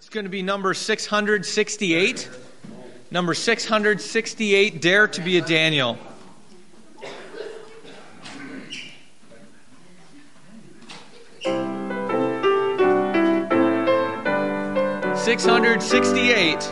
It's 0.00 0.08
going 0.08 0.24
to 0.24 0.30
be 0.30 0.42
number 0.42 0.72
668. 0.72 2.30
Number 3.10 3.34
668, 3.34 4.80
Dare 4.80 5.06
to 5.06 5.20
be 5.20 5.36
a 5.36 5.42
Daniel. 5.42 5.98
Six 15.16 15.44
hundred 15.44 15.82
sixty-eight. 15.82 16.62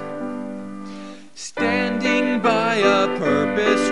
Standing 1.34 2.40
by 2.40 2.76
a 2.76 3.18
purpose 3.18 3.87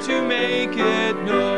to 0.00 0.22
make 0.22 0.76
it 0.76 1.16
known. 1.24 1.55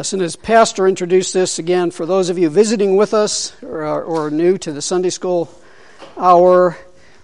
Yes, 0.00 0.14
and 0.14 0.22
as 0.22 0.34
Pastor 0.34 0.88
introduced 0.88 1.34
this 1.34 1.58
again, 1.58 1.90
for 1.90 2.06
those 2.06 2.30
of 2.30 2.38
you 2.38 2.48
visiting 2.48 2.96
with 2.96 3.12
us 3.12 3.54
or, 3.62 4.02
or 4.02 4.30
new 4.30 4.56
to 4.56 4.72
the 4.72 4.80
Sunday 4.80 5.10
School 5.10 5.52
Hour, 6.16 6.78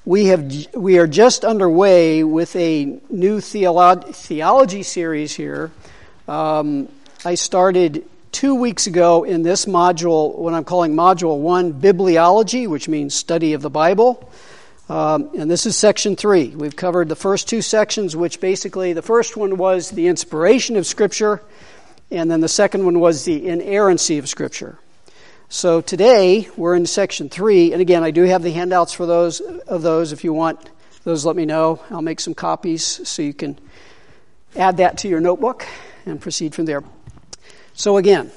we 0.04 0.26
have 0.26 0.75
we 0.75 0.98
are 0.98 1.06
just 1.06 1.47
underway 1.47 2.22
with 2.22 2.54
a 2.54 2.84
new 3.09 3.38
theolo- 3.38 4.14
theology 4.14 4.82
series 4.82 5.32
here. 5.34 5.70
Um, 6.28 6.91
I 7.25 7.37
started 7.37 8.04
two 8.31 8.54
weeks 8.56 8.87
ago 8.87 9.25
in 9.25 9.43
this 9.43 9.64
module, 9.64 10.37
what 10.37 10.53
I'm 10.53 10.64
calling 10.64 10.94
Module 10.94 11.38
One, 11.38 11.72
Bibliology, 11.72 12.69
which 12.69 12.91
means 12.91 13.14
study 13.14 13.54
of 13.54 13.62
the 13.62 13.70
Bible. 13.70 14.31
Um, 14.91 15.31
and 15.34 15.50
this 15.50 15.64
is 15.64 15.76
section 15.76 16.14
three. 16.14 16.48
We've 16.48 16.76
covered 16.76 17.08
the 17.08 17.16
first 17.16 17.48
two 17.48 17.62
sections, 17.62 18.14
which 18.14 18.38
basically 18.38 18.93
the 18.93 19.00
first 19.00 19.34
one 19.34 19.56
was 19.56 19.93
the 19.93 20.08
inspiration 20.08 20.76
of 20.76 20.87
Scripture, 20.87 21.41
and 22.11 22.31
then 22.31 22.41
the 22.41 22.49
second 22.49 22.84
one 22.84 23.00
was 23.00 23.25
the 23.25 23.49
inerrancy 23.49 24.19
of 24.19 24.28
Scripture. 24.28 24.78
So 25.49 25.81
today 25.81 26.49
we're 26.56 26.75
in 26.75 26.87
section 26.87 27.28
three, 27.28 27.72
and 27.72 27.81
again, 27.81 28.03
I 28.03 28.11
do 28.11 28.22
have 28.22 28.43
the 28.43 28.53
handouts 28.53 28.93
for 28.93 29.06
those 29.06 29.41
of 29.41 29.83
those. 29.83 30.12
If 30.12 30.25
you 30.25 30.33
want 30.33 30.71
those, 31.05 31.25
let 31.25 31.37
me 31.37 31.47
know. 31.47 31.81
I'll 31.91 32.03
make 32.03 32.21
some 32.21 32.34
copies 32.34 32.84
so 32.84 33.22
you 33.22 33.34
can 33.34 33.59
add 34.56 34.78
that 34.78 34.99
to 34.99 35.09
your 35.09 35.21
notebook 35.21 35.67
and 36.05 36.21
proceed 36.21 36.55
from 36.55 36.65
there. 36.65 36.83
So 37.75 37.97
again, 37.97 38.31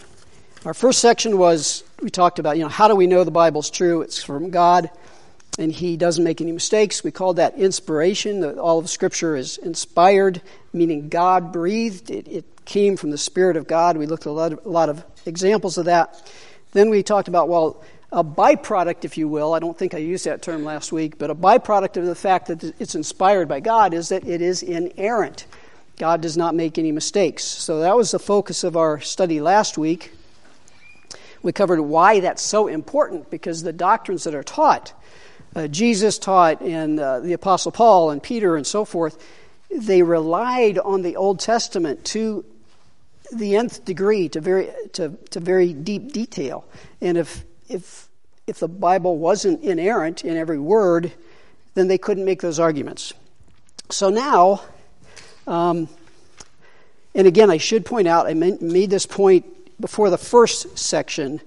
our 0.66 0.74
first 0.74 1.00
section 1.00 1.38
was 1.38 1.84
we 2.02 2.10
talked 2.10 2.40
about 2.40 2.58
you 2.58 2.64
know 2.64 2.70
how 2.70 2.88
do 2.88 2.96
we 2.96 3.08
know 3.08 3.24
the 3.24 3.32
Bible's 3.32 3.70
true? 3.70 4.02
It's 4.02 4.22
from 4.22 4.50
God, 4.50 4.90
and 5.58 5.72
He 5.72 5.98
doesn't 5.98 6.24
make 6.24 6.42
any 6.42 6.52
mistakes. 6.52 7.04
We 7.04 7.12
called 7.12 7.38
that 7.38 7.56
inspiration. 7.56 8.42
That 8.42 8.58
all 8.58 8.80
of 8.80 8.90
Scripture 8.90 9.36
is 9.36 9.58
inspired, 9.58 10.42
meaning 10.74 11.10
God 11.10 11.52
breathed. 11.52 12.12
It, 12.12 12.28
it 12.28 12.59
came 12.70 12.96
from 12.96 13.10
the 13.10 13.18
Spirit 13.18 13.58
of 13.58 13.68
God. 13.68 13.98
We 13.98 14.06
looked 14.06 14.28
at 14.28 14.30
a 14.30 14.32
lot 14.32 14.54
of, 14.54 14.66
a 14.66 14.70
lot 14.70 14.90
of 14.90 15.04
examples 15.26 15.80
of 15.80 15.86
that. 15.86 16.32
Then 16.72 16.92
we 16.92 17.02
talked 17.02 17.28
about, 17.28 17.50
well, 17.50 17.84
a 18.12 18.24
byproduct, 18.24 19.06
if 19.06 19.18
you 19.18 19.28
will, 19.28 19.56
I 19.56 19.60
don't 19.60 19.78
think 19.78 19.96
I 19.96 19.98
used 19.98 20.26
that 20.26 20.44
term 20.44 20.64
last 20.64 20.92
week, 20.92 21.18
but 21.18 21.32
a 21.32 21.36
byproduct 21.36 21.98
of 21.98 22.06
the 22.06 22.14
fact 22.14 22.48
that 22.48 22.64
it's 22.80 22.94
inspired 22.94 23.48
by 23.48 23.60
God 23.60 23.96
is 23.96 24.10
that 24.10 24.28
it 24.28 24.42
is 24.42 24.62
inerrant. 24.62 25.48
God 25.98 26.22
does 26.22 26.38
not 26.38 26.54
make 26.54 26.78
any 26.78 26.92
mistakes. 26.92 27.44
So 27.44 27.80
that 27.80 27.98
was 27.98 28.12
the 28.12 28.20
focus 28.20 28.64
of 28.64 28.78
our 28.78 29.00
study 29.02 29.42
last 29.42 29.78
week. 29.78 30.12
We 31.42 31.52
covered 31.52 31.82
why 31.82 32.20
that's 32.20 32.44
so 32.44 32.68
important 32.68 33.32
because 33.32 33.64
the 33.64 33.74
doctrines 33.74 34.26
that 34.26 34.36
are 34.36 34.44
taught, 34.44 34.94
uh, 35.56 35.68
Jesus 35.68 36.20
taught, 36.20 36.62
and 36.62 37.00
uh, 37.00 37.20
the 37.20 37.34
Apostle 37.34 37.72
Paul 37.72 38.12
and 38.12 38.22
Peter 38.22 38.56
and 38.56 38.68
so 38.68 38.86
forth, 38.86 39.18
they 39.72 40.04
relied 40.04 40.78
on 40.78 41.02
the 41.02 41.16
Old 41.16 41.40
Testament 41.40 42.06
to 42.06 42.46
the 43.32 43.56
nth 43.56 43.86
degree 43.86 44.30
to 44.30 44.42
very 44.42 44.70
to, 44.94 45.10
to 45.32 45.40
very 45.40 45.74
deep 45.74 46.12
detail. 46.12 46.66
And 47.02 47.18
if 47.18 47.46
if 47.68 48.10
if 48.48 48.60
the 48.60 48.68
Bible 48.68 49.18
wasn't 49.18 49.62
inerrant 49.62 50.26
in 50.26 50.36
every 50.36 50.60
word, 50.60 51.12
then 51.76 51.88
they 51.88 51.98
couldn't 51.98 52.26
make 52.26 52.42
those 52.42 52.60
arguments. 52.60 53.14
So 53.92 54.10
now, 54.10 54.62
um, 55.48 55.88
and 57.14 57.28
again, 57.28 57.50
I 57.50 57.58
should 57.58 57.86
point 57.86 58.08
out, 58.08 58.28
I 58.28 58.34
made 58.34 58.90
this 58.90 59.06
point 59.06 59.46
before 59.80 60.10
the 60.10 60.18
first 60.18 60.78
section 60.78 61.42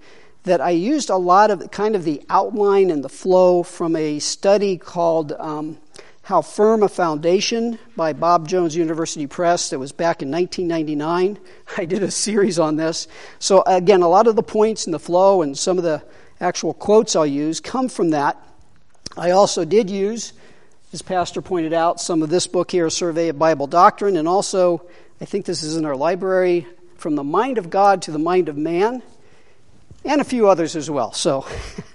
that 0.45 0.61
I 0.61 0.71
used 0.71 1.11
a 1.11 1.17
lot 1.17 1.51
of 1.51 1.71
kind 1.71 1.95
of 1.95 2.05
the 2.05 2.23
outline 2.29 2.91
and 2.91 3.05
the 3.05 3.09
flow 3.09 3.63
from 3.63 3.95
a 3.95 4.19
study 4.19 4.77
called 4.77 5.33
um, 5.33 5.79
how 6.23 6.41
Firm 6.41 6.85
a 6.85 6.89
Foundation 6.89 7.79
by 7.97 8.13
Bob 8.13 8.47
Jones 8.47 8.77
University 8.77 9.27
Press 9.27 9.71
that 9.71 9.79
was 9.81 9.91
back 9.91 10.23
in 10.23 10.31
1999. 10.31 11.39
I 11.77 11.85
did 11.85 12.03
a 12.03 12.11
series 12.11 12.59
on 12.59 12.77
this. 12.77 13.09
So, 13.41 13.63
again, 13.67 14.03
a 14.03 14.09
lot 14.09 14.29
of 14.29 14.37
the 14.37 14.43
points 14.43 14.87
in 14.87 14.93
the 14.93 15.01
flow 15.01 15.43
and 15.43 15.59
some 15.59 15.79
of 15.79 15.85
the 15.85 16.03
actual 16.41 16.75
quotes 16.75 17.17
I'll 17.17 17.27
use 17.27 17.61
come 17.61 17.89
from 17.89 18.11
that. 18.11 18.37
I 19.17 19.33
also 19.33 19.65
did 19.65 19.91
use, 19.91 20.33
as 20.93 21.03
Pastor 21.03 21.43
pointed 21.43 21.73
out, 21.73 22.01
some 22.01 22.23
of 22.23 22.31
this 22.31 22.47
book 22.47 22.71
here, 22.71 22.89
Survey 22.89 23.29
of 23.29 23.39
Bible 23.39 23.67
Doctrine, 23.67 24.17
and 24.17 24.29
also, 24.29 24.87
I 25.21 25.25
think 25.25 25.45
this 25.45 25.63
is 25.65 25.77
in 25.77 25.85
our 25.85 25.97
library, 25.97 26.67
From 26.97 27.17
the 27.17 27.25
Mind 27.25 27.59
of 27.59 27.69
God 27.69 28.03
to 28.03 28.13
the 28.13 28.19
Mind 28.19 28.49
of 28.49 28.57
Man, 28.57 29.03
and 30.05 30.21
a 30.21 30.25
few 30.25 30.49
others 30.49 30.77
as 30.77 30.89
well. 30.89 31.13
So, 31.13 31.47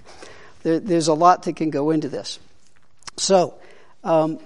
there, 0.62 0.80
there's 0.80 1.08
a 1.08 1.14
lot 1.14 1.44
that 1.44 1.56
can 1.56 1.70
go 1.70 1.90
into 1.90 2.10
this. 2.10 2.38
So, 3.16 3.58
um, 4.04 4.38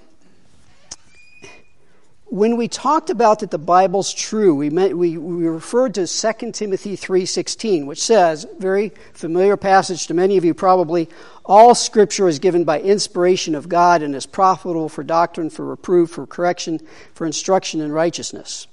when 2.33 2.57
we 2.57 2.67
talked 2.67 3.11
about 3.11 3.41
that 3.41 3.51
the 3.51 3.59
Bible's 3.59 4.11
true, 4.11 4.55
we, 4.55 4.71
meant, 4.71 4.97
we, 4.97 5.19
we 5.19 5.47
referred 5.47 5.93
to 5.93 6.07
2 6.07 6.51
Timothy 6.51 6.97
3.16, 6.97 7.85
which 7.85 8.01
says, 8.01 8.47
very 8.57 8.89
familiar 9.13 9.55
passage 9.55 10.07
to 10.07 10.15
many 10.15 10.35
of 10.37 10.43
you 10.43 10.55
probably, 10.55 11.07
all 11.45 11.75
scripture 11.75 12.27
is 12.27 12.39
given 12.39 12.63
by 12.63 12.81
inspiration 12.81 13.53
of 13.53 13.69
God 13.69 14.01
and 14.01 14.15
is 14.15 14.25
profitable 14.25 14.89
for 14.89 15.03
doctrine, 15.03 15.51
for 15.51 15.63
reproof, 15.63 16.09
for 16.09 16.25
correction, 16.25 16.79
for 17.13 17.27
instruction 17.27 17.81
in 17.81 17.91
righteousness. 17.91 18.65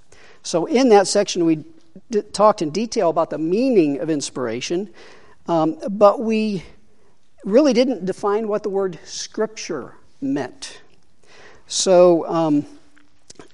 So 0.42 0.64
in 0.64 0.88
that 0.88 1.06
section, 1.06 1.44
we 1.44 1.64
d- 2.10 2.22
talked 2.22 2.62
in 2.62 2.70
detail 2.70 3.10
about 3.10 3.28
the 3.28 3.36
meaning 3.36 4.00
of 4.00 4.08
inspiration, 4.08 4.88
um, 5.48 5.78
but 5.90 6.20
we 6.20 6.64
really 7.44 7.74
didn't 7.74 8.06
define 8.06 8.48
what 8.48 8.62
the 8.62 8.70
word 8.70 8.98
scripture 9.04 9.96
meant. 10.20 10.80
So... 11.66 12.26
Um, 12.26 12.66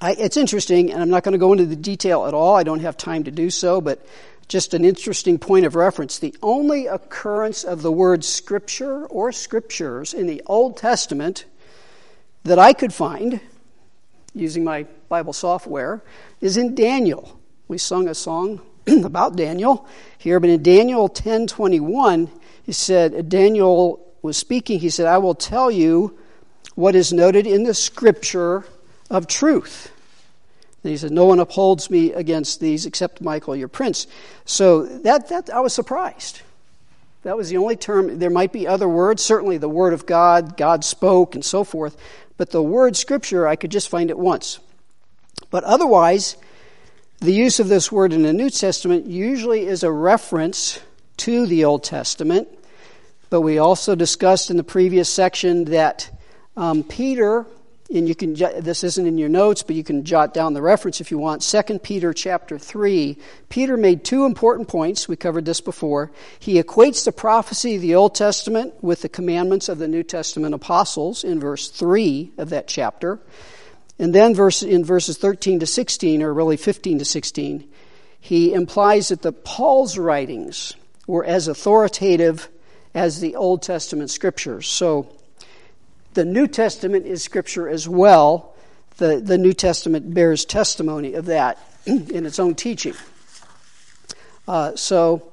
I, 0.01 0.13
it's 0.13 0.37
interesting, 0.37 0.93
and 0.93 1.01
I'm 1.01 1.09
not 1.09 1.23
going 1.23 1.33
to 1.33 1.39
go 1.39 1.53
into 1.53 1.65
the 1.65 1.77
detail 1.77 2.27
at 2.27 2.35
all. 2.35 2.55
I 2.55 2.65
don't 2.65 2.81
have 2.81 2.97
time 2.97 3.25
to 3.25 3.31
do 3.31 3.49
so, 3.49 3.81
but 3.81 4.05
just 4.49 4.75
an 4.75 4.85
interesting 4.85 5.39
point 5.39 5.67
of 5.67 5.75
reference. 5.75 6.19
The 6.19 6.35
only 6.43 6.87
occurrence 6.87 7.65
of 7.65 7.83
the 7.83 7.91
word 7.91 8.25
scripture 8.25 9.07
or 9.07 9.33
scriptures 9.33 10.13
in 10.13 10.27
the 10.27 10.43
Old 10.47 10.77
Testament 10.77 11.47
that 12.45 12.59
I 12.59 12.73
could 12.73 12.93
find 12.93 13.41
using 14.35 14.63
my 14.63 14.87
Bible 15.09 15.33
software 15.33 16.03
is 16.41 16.57
in 16.57 16.75
Daniel. 16.75 17.41
We 17.67 17.79
sung 17.79 18.07
a 18.07 18.15
song 18.15 18.61
about 18.87 19.35
Daniel 19.35 19.89
here, 20.19 20.39
but 20.39 20.51
in 20.51 20.63
Daniel 20.63 21.09
10:21, 21.09 22.31
he 22.63 22.73
said 22.73 23.29
Daniel 23.29 24.15
was 24.23 24.37
speaking, 24.37 24.79
he 24.79 24.91
said, 24.91 25.07
"I 25.07 25.19
will 25.19 25.35
tell 25.35 25.71
you 25.71 26.19
what 26.76 26.94
is 26.94 27.12
noted 27.12 27.46
in 27.46 27.64
the 27.64 27.75
scripture 27.75 28.64
of 29.11 29.26
truth. 29.26 29.90
And 30.84 30.93
he 30.93 30.96
said, 30.96 31.11
No 31.11 31.25
one 31.25 31.40
upholds 31.40 31.90
me 31.90 32.12
against 32.12 32.61
these 32.61 32.87
except 32.87 33.20
Michael, 33.20 33.56
your 33.56 33.67
prince. 33.67 34.06
So 34.44 34.87
that, 35.00 35.31
that 35.31 35.50
I 35.50 35.58
was 35.58 35.75
surprised. 35.75 36.43
That 37.25 37.37
was 37.37 37.49
the 37.49 37.56
only 37.56 37.75
term. 37.75 38.20
There 38.20 38.31
might 38.31 38.52
be 38.52 38.69
other 38.69 38.88
words, 38.88 39.20
certainly 39.20 39.58
the 39.58 39.69
word 39.69 39.93
of 39.94 40.06
God, 40.06 40.56
God 40.56 40.84
spoke, 40.84 41.34
and 41.34 41.44
so 41.44 41.64
forth. 41.64 41.96
But 42.37 42.50
the 42.50 42.62
word 42.62 42.96
scripture, 42.96 43.49
I 43.49 43.56
could 43.56 43.72
just 43.72 43.88
find 43.88 44.11
it 44.11 44.19
once. 44.19 44.61
But 45.50 45.64
otherwise, 45.64 46.37
the 47.19 47.32
use 47.32 47.58
of 47.58 47.69
this 47.69 47.90
word 47.90 48.12
in 48.12 48.22
the 48.22 48.32
New 48.32 48.50
Testament 48.50 49.06
usually 49.06 49.67
is 49.67 49.82
a 49.82 49.90
reference 49.90 50.79
to 51.17 51.46
the 51.46 51.64
Old 51.64 51.82
Testament. 51.82 52.49
But 53.31 53.40
we 53.40 53.58
also 53.58 53.94
discussed 53.94 54.50
in 54.50 54.56
the 54.56 54.62
previous 54.62 55.08
section 55.08 55.64
that 55.64 56.16
um, 56.56 56.82
Peter 56.82 57.47
and 57.88 58.08
you 58.08 58.14
can 58.17 58.35
this 58.35 58.82
isn't 58.82 59.06
in 59.06 59.17
your 59.17 59.29
notes 59.29 59.62
but 59.62 59.76
you 59.76 59.85
can 59.85 60.05
jot 60.05 60.35
down 60.35 60.55
the 60.55 60.62
reference 60.62 61.00
if 61.00 61.11
you 61.11 61.19
want. 61.19 61.43
2 61.43 61.79
peter 61.79 62.12
chapter 62.12 62.58
3 62.58 63.17
peter 63.49 63.76
made 63.76 64.05
two 64.05 64.25
important 64.25 64.69
points. 64.69 65.08
We 65.08 65.17
covered 65.17 65.44
this 65.44 65.61
before. 65.61 66.11
He 66.38 66.61
equates 66.61 67.05
the 67.05 67.12
prophecy 67.12 67.76
of 67.76 67.82
the 67.82 67.94
old 67.94 68.14
testament 68.14 68.75
with 68.82 69.03
the 69.03 69.08
commandments 69.08 69.69
of 69.69 69.79
the 69.79 69.88
new 69.88 70.03
testament 70.03 70.55
apostles 70.55 71.23
in 71.23 71.38
verse 71.38 71.69
3 71.69 72.32
of 72.38 72.50
that 72.50 72.67
chapter. 72.67 73.20
And 73.99 74.14
then 74.14 74.35
verse, 74.35 74.62
in 74.62 74.85
verses 74.85 75.17
13 75.17 75.61
to 75.61 75.67
16 75.67 76.23
or 76.23 76.35
really 76.35 76.56
15 76.56 76.99
to 76.99 77.05
16 77.05 77.69
he 78.19 78.53
implies 78.53 79.08
that 79.08 79.23
the 79.23 79.31
paul's 79.31 79.97
writings 79.97 80.75
were 81.06 81.25
as 81.25 81.47
authoritative 81.47 82.49
as 82.93 83.20
the 83.20 83.37
old 83.37 83.62
testament 83.62 84.11
scriptures. 84.11 84.67
So 84.67 85.16
the 86.17 86.25
New 86.25 86.49
Testament 86.49 87.07
is 87.07 87.23
Scripture 87.23 87.69
as 87.69 87.87
well. 87.87 88.57
The, 88.97 89.21
the 89.21 89.37
New 89.37 89.53
Testament 89.53 90.15
bears 90.15 90.47
testimony 90.47 91.13
of 91.13 91.27
that 91.27 91.59
in 91.87 92.25
its 92.25 92.41
own 92.41 92.55
teaching. 92.55 92.95
Uh, 94.49 94.75
so, 94.77 95.31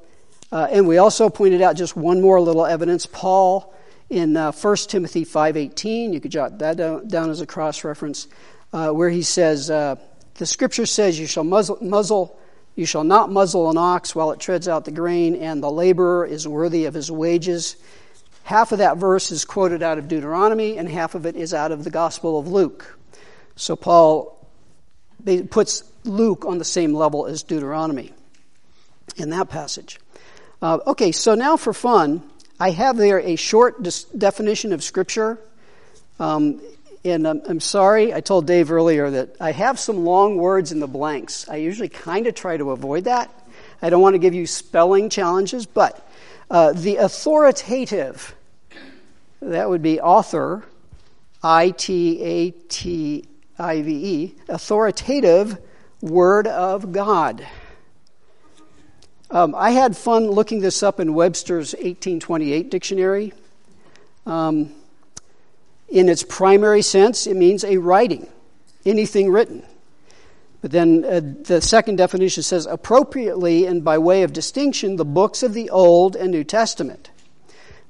uh, 0.51 0.67
and 0.69 0.85
we 0.85 0.97
also 0.97 1.29
pointed 1.29 1.61
out 1.61 1.77
just 1.77 1.95
one 1.95 2.19
more 2.19 2.41
little 2.41 2.65
evidence. 2.65 3.05
Paul 3.05 3.73
in 4.09 4.35
uh, 4.35 4.51
1 4.51 4.75
Timothy 4.89 5.25
5.18, 5.25 6.13
you 6.13 6.19
could 6.19 6.31
jot 6.31 6.59
that 6.59 6.75
down, 6.75 7.07
down 7.07 7.29
as 7.29 7.39
a 7.39 7.45
cross-reference, 7.45 8.27
uh, 8.73 8.89
where 8.91 9.09
he 9.09 9.21
says, 9.21 9.69
uh, 9.69 9.95
the 10.35 10.45
scripture 10.45 10.85
says, 10.85 11.17
you 11.17 11.27
shall 11.27 11.45
muzzle, 11.45 11.77
muzzle, 11.79 12.37
you 12.75 12.85
shall 12.85 13.05
not 13.05 13.31
muzzle 13.31 13.69
an 13.69 13.77
ox 13.77 14.13
while 14.13 14.31
it 14.31 14.41
treads 14.41 14.67
out 14.67 14.83
the 14.83 14.91
grain, 14.91 15.35
and 15.35 15.63
the 15.63 15.71
laborer 15.71 16.25
is 16.25 16.45
worthy 16.45 16.85
of 16.85 16.93
his 16.93 17.09
wages. 17.09 17.77
Half 18.43 18.73
of 18.73 18.79
that 18.79 18.97
verse 18.97 19.31
is 19.31 19.45
quoted 19.45 19.81
out 19.81 19.97
of 19.97 20.07
Deuteronomy, 20.07 20.77
and 20.77 20.87
half 20.89 21.15
of 21.15 21.25
it 21.25 21.35
is 21.35 21.53
out 21.53 21.71
of 21.71 21.83
the 21.83 21.89
Gospel 21.89 22.37
of 22.37 22.47
Luke. 22.47 22.97
So 23.55 23.75
Paul 23.75 24.47
puts 25.49 25.83
Luke 26.03 26.45
on 26.45 26.57
the 26.57 26.65
same 26.65 26.93
level 26.93 27.25
as 27.25 27.43
Deuteronomy 27.43 28.13
in 29.15 29.29
that 29.29 29.49
passage. 29.49 29.99
Uh, 30.61 30.79
okay, 30.87 31.11
so 31.11 31.35
now 31.35 31.57
for 31.57 31.73
fun, 31.73 32.23
I 32.59 32.71
have 32.71 32.97
there 32.97 33.19
a 33.19 33.35
short 33.35 33.81
dis- 33.83 34.03
definition 34.05 34.73
of 34.73 34.83
Scripture. 34.83 35.39
Um, 36.19 36.61
and 37.05 37.27
I'm, 37.27 37.41
I'm, 37.47 37.59
sorry, 37.59 38.13
I 38.13 38.21
told 38.21 38.47
Dave 38.47 38.71
earlier 38.71 39.09
that 39.09 39.35
I 39.41 39.51
have 39.51 39.79
some 39.79 40.05
long 40.05 40.37
words 40.37 40.71
in 40.71 40.79
the 40.79 40.87
blanks. 40.87 41.49
I 41.49 41.57
usually 41.57 41.89
kind 41.89 42.27
of 42.27 42.35
try 42.35 42.55
to 42.55 42.71
avoid 42.71 43.05
that. 43.05 43.29
I 43.81 43.89
don't 43.89 44.01
want 44.01 44.13
to 44.13 44.19
give 44.19 44.33
you 44.33 44.47
spelling 44.47 45.09
challenges, 45.09 45.65
but 45.65 46.07
uh, 46.53 46.71
the 46.71 46.97
authoritative, 46.97 48.35
that 49.41 49.67
would 49.67 49.81
be 49.81 49.99
author, 49.99 50.63
I 51.41 51.71
T 51.71 52.21
A 52.21 52.51
T 52.51 53.25
I 53.57 53.81
V 53.81 53.91
E, 53.91 54.35
authoritative 54.47 55.57
Word 55.99 56.45
of 56.45 56.91
God. 56.91 57.47
Um, 59.31 59.55
I 59.57 59.71
had 59.71 59.97
fun 59.97 60.27
looking 60.27 60.59
this 60.61 60.83
up 60.83 60.99
in 60.99 61.15
Webster's 61.15 61.73
1828 61.73 62.69
dictionary. 62.69 63.33
Um, 64.27 64.71
in 65.89 66.07
its 66.07 66.21
primary 66.21 66.83
sense, 66.83 67.25
it 67.25 67.35
means 67.35 67.63
a 67.63 67.77
writing, 67.77 68.27
anything 68.85 69.31
written. 69.31 69.63
But 70.63 70.71
then 70.71 71.03
uh, 71.03 71.19
the 71.43 71.59
second 71.59 71.97
definition 71.97 72.41
says 72.41 72.65
appropriately 72.65 73.65
and 73.65 73.83
by 73.83 73.97
way 73.97 74.23
of 74.23 74.31
distinction, 74.31 74.95
the 74.95 75.03
books 75.03 75.43
of 75.43 75.53
the 75.53 75.69
Old 75.69 76.15
and 76.15 76.31
New 76.31 76.45
Testament. 76.45 77.11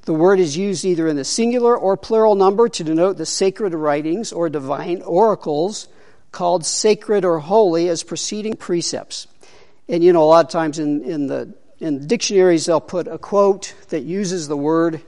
The 0.06 0.14
word 0.16 0.40
is 0.40 0.58
used 0.58 0.84
either 0.84 1.08
in 1.08 1.16
the 1.16 1.24
singular 1.24 1.78
or 1.78 1.96
plural 1.98 2.34
number 2.34 2.68
to 2.68 2.84
denote 2.84 3.18
the 3.18 3.28
sacred 3.28 3.76
writings 3.76 4.34
or 4.34 4.50
divine 4.50 5.04
oracles 5.04 5.88
called 6.32 6.66
sacred 6.66 7.24
or 7.24 7.38
holy 7.38 7.90
as 7.90 8.02
preceding 8.02 8.56
precepts. 8.56 9.28
And 9.88 10.04
you 10.04 10.12
know, 10.12 10.24
a 10.24 10.26
lot 10.26 10.46
of 10.46 10.52
times 10.52 10.80
in, 10.80 11.04
in 11.04 11.28
the 11.28 11.54
in 11.80 12.08
dictionaries 12.08 12.66
they'll 12.66 12.82
put 12.82 13.08
a 13.08 13.20
quote 13.20 13.76
that 13.90 14.02
uses 14.02 14.48
the 14.48 14.58
word 14.58 15.00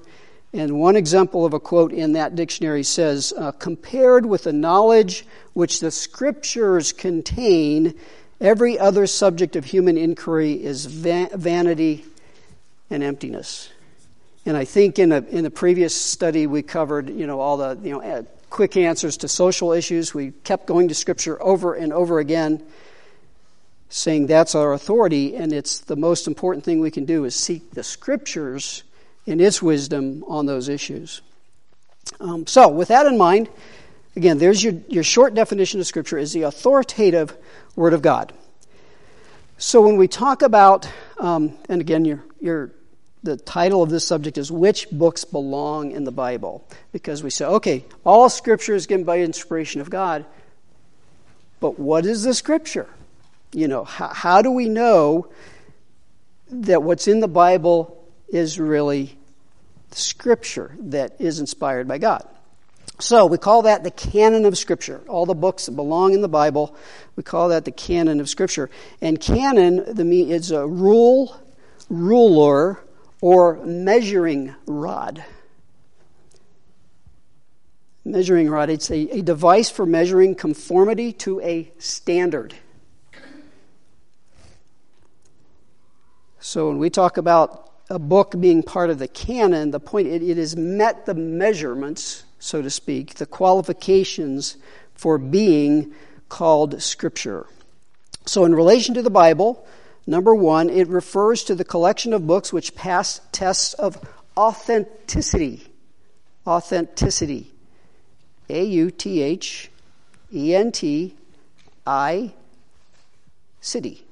and 0.56 0.80
one 0.80 0.96
example 0.96 1.46
of 1.46 1.54
a 1.54 1.60
quote 1.60 1.92
in 1.92 2.14
that 2.14 2.36
dictionary 2.36 2.84
says, 2.84 3.34
uh, 3.38 3.52
compared 3.52 4.26
with 4.26 4.44
the 4.44 4.54
knowledge 4.54 5.26
which 5.54 5.82
the 5.82 5.92
scriptures 5.92 6.94
contain, 6.94 7.94
every 8.40 8.80
other 8.80 9.06
subject 9.06 9.58
of 9.58 9.66
human 9.66 9.98
inquiry 9.98 10.54
is 10.54 10.86
va- 10.86 11.30
vanity 11.34 12.06
and 12.90 13.04
emptiness. 13.04 13.70
And 14.46 14.56
I 14.56 14.64
think 14.64 14.98
in 14.98 15.12
a, 15.12 15.20
in 15.24 15.46
a 15.46 15.50
previous 15.50 15.94
study 15.94 16.48
we 16.48 16.62
covered, 16.62 17.10
you 17.10 17.28
know, 17.28 17.42
all 17.42 17.58
the, 17.58 17.78
you 17.84 17.92
know, 17.92 18.02
uh, 18.02 18.24
quick 18.50 18.78
answers 18.78 19.18
to 19.18 19.28
social 19.28 19.74
issues. 19.74 20.14
We 20.14 20.32
kept 20.46 20.68
going 20.68 20.88
to 20.88 20.96
scripture 20.96 21.42
over 21.44 21.74
and 21.74 21.92
over 21.92 22.20
again 22.20 22.64
saying 23.90 24.28
that's 24.28 24.56
our 24.56 24.72
authority 24.72 25.36
and 25.36 25.52
it's 25.52 25.80
the 25.80 25.98
most 25.98 26.28
important 26.28 26.64
thing 26.64 26.80
we 26.80 26.92
can 26.92 27.04
do 27.04 27.26
is 27.26 27.36
seek 27.36 27.72
the 27.72 27.84
scriptures 27.84 28.84
in 29.26 29.40
its 29.40 29.62
wisdom 29.62 30.24
on 30.28 30.46
those 30.46 30.70
issues. 30.70 31.22
Um, 32.20 32.46
so, 32.48 32.70
with 32.70 32.90
that 32.90 33.06
in 33.06 33.18
mind, 33.18 33.50
again, 34.16 34.38
there's 34.38 34.64
your, 34.64 34.74
your 34.88 35.04
short 35.04 35.34
definition 35.34 35.80
of 35.80 35.88
Scripture 35.88 36.18
is 36.18 36.34
the 36.34 36.44
authoritative 36.44 37.36
Word 37.76 37.94
of 37.94 38.02
God. 38.02 38.32
So, 39.58 39.82
when 39.82 39.98
we 39.98 40.08
talk 40.08 40.42
about, 40.42 40.88
um, 41.20 41.58
and 41.68 41.82
again, 41.82 42.06
your, 42.06 42.24
your, 42.40 42.72
the 43.24 43.38
title 43.38 43.82
of 43.82 43.90
this 43.90 44.06
subject 44.06 44.38
is 44.38 44.52
Which 44.52 44.90
Books 44.92 45.26
Belong 45.26 45.92
in 45.92 46.04
the 46.04 46.12
Bible? 46.12 46.68
Because 46.92 47.24
we 47.24 47.32
say, 47.32 47.46
okay, 47.46 47.86
all 48.06 48.30
Scripture 48.30 48.76
is 48.76 48.86
given 48.86 49.06
by 49.06 49.20
inspiration 49.20 49.82
of 49.82 49.90
God, 49.90 50.26
but 51.60 51.80
what 51.80 52.06
is 52.06 52.24
the 52.24 52.34
Scripture? 52.34 52.88
You 53.52 53.68
know, 53.68 53.84
how, 53.84 54.10
how 54.10 54.42
do 54.42 54.52
we 54.52 54.70
know 54.70 55.30
that 56.52 56.84
what's 56.84 57.08
in 57.08 57.20
the 57.20 57.28
Bible 57.28 57.95
is 58.28 58.60
really 58.60 59.18
Scripture 59.92 60.76
that 60.80 61.20
is 61.20 61.40
inspired 61.40 61.88
by 61.88 61.98
God. 61.98 62.28
So 63.00 63.26
we 63.26 63.38
call 63.38 63.64
that 63.64 63.84
the 63.84 63.92
canon 63.92 64.46
of 64.46 64.58
Scripture. 64.58 65.02
All 65.08 65.26
the 65.26 65.36
books 65.36 65.66
that 65.66 65.74
belong 65.74 66.14
in 66.14 66.22
the 66.22 66.30
Bible, 66.30 66.76
we 67.16 67.24
call 67.24 67.50
that 67.50 67.66
the 67.66 67.72
canon 67.72 68.20
of 68.20 68.30
Scripture. 68.30 68.70
And 69.02 69.20
canon 69.20 69.96
the, 69.96 70.32
is 70.32 70.52
a 70.52 70.66
rule, 70.66 71.38
ruler, 71.90 72.80
or 73.22 73.58
measuring 73.66 74.56
rod. 74.66 75.24
Measuring 78.06 78.50
rod, 78.50 78.70
it's 78.70 78.90
a, 78.92 79.18
a 79.18 79.22
device 79.22 79.70
for 79.70 79.86
measuring 79.86 80.36
conformity 80.36 81.12
to 81.14 81.42
a 81.42 81.72
standard. 81.80 82.54
So 86.40 86.68
when 86.68 86.78
we 86.78 86.90
talk 86.92 87.18
about 87.18 87.72
a 87.90 88.00
book 88.00 88.36
being 88.40 88.64
part 88.64 88.90
of 88.90 89.00
the 89.00 89.08
canon, 89.08 89.72
the 89.72 89.80
point 89.80 90.08
it, 90.08 90.24
it 90.24 90.38
has 90.38 90.56
met 90.56 91.06
the 91.06 91.14
measurements, 91.14 92.24
so 92.40 92.62
to 92.62 92.70
speak, 92.70 93.16
the 93.16 93.26
qualifications 93.26 94.58
for 94.94 95.18
being 95.18 95.94
called 96.30 96.82
Scripture. 96.82 97.46
So, 98.26 98.46
in 98.46 98.56
relation 98.56 98.96
to 98.96 99.04
the 99.04 99.12
Bible, 99.12 99.68
number 100.08 100.34
one, 100.34 100.70
it 100.70 100.88
refers 100.88 101.44
to 101.44 101.56
the 101.56 101.64
collection 101.64 102.14
of 102.14 102.26
books 102.26 102.52
which 102.52 102.74
pass 102.74 103.22
tests 103.32 103.74
of 103.76 104.00
authenticity. 104.36 105.68
Authenticity. 106.48 107.52
A 108.50 108.64
U 108.64 108.92
T 108.92 109.22
H 109.22 109.70
E 110.34 110.56
N 110.56 110.72
T 110.72 111.16
I 111.86 112.34
city. 113.62 114.06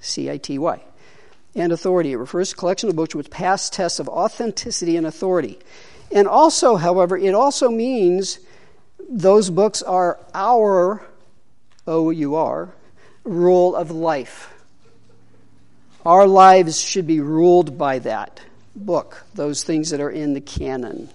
C 0.00 0.28
I 0.28 0.38
T 0.38 0.58
Y 0.58 0.82
and 1.54 1.72
authority. 1.72 2.12
It 2.12 2.16
refers 2.16 2.50
to 2.50 2.56
a 2.56 2.58
collection 2.58 2.88
of 2.88 2.96
books 2.96 3.14
which 3.14 3.30
pass 3.30 3.70
tests 3.70 4.00
of 4.00 4.08
authenticity 4.08 4.96
and 4.96 5.06
authority. 5.06 5.58
And 6.10 6.28
also, 6.28 6.76
however, 6.76 7.16
it 7.16 7.34
also 7.34 7.70
means 7.70 8.38
those 9.08 9.50
books 9.50 9.82
are 9.82 10.18
our, 10.34 11.02
O 11.86 12.10
U 12.10 12.34
R, 12.34 12.70
rule 13.24 13.74
of 13.74 13.90
life. 13.90 14.52
Our 16.04 16.26
lives 16.26 16.80
should 16.80 17.06
be 17.06 17.20
ruled 17.20 17.78
by 17.78 18.00
that 18.00 18.40
book, 18.74 19.24
those 19.34 19.62
things 19.62 19.90
that 19.90 20.00
are 20.00 20.10
in 20.10 20.34
the 20.34 20.40
canon. 20.40 21.08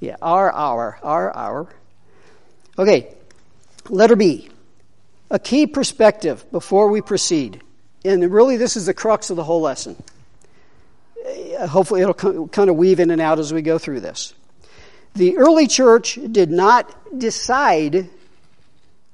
Yeah, 0.00 0.16
our, 0.20 0.50
our, 0.50 0.98
our, 1.02 1.30
our. 1.30 1.68
Okay, 2.78 3.14
letter 3.88 4.16
B. 4.16 4.48
A 5.30 5.38
key 5.38 5.66
perspective 5.66 6.44
before 6.50 6.88
we 6.88 7.00
proceed. 7.00 7.62
And 8.04 8.30
really, 8.30 8.56
this 8.56 8.76
is 8.76 8.86
the 8.86 8.94
crux 8.94 9.30
of 9.30 9.36
the 9.36 9.44
whole 9.44 9.60
lesson. 9.60 10.02
Uh, 11.58 11.66
hopefully, 11.66 12.02
it'll 12.02 12.48
kind 12.48 12.68
of 12.68 12.76
weave 12.76 13.00
in 13.00 13.10
and 13.10 13.20
out 13.20 13.38
as 13.38 13.52
we 13.52 13.62
go 13.62 13.78
through 13.78 14.00
this. 14.00 14.34
The 15.14 15.38
early 15.38 15.66
church 15.66 16.18
did 16.30 16.50
not 16.50 17.18
decide 17.18 18.10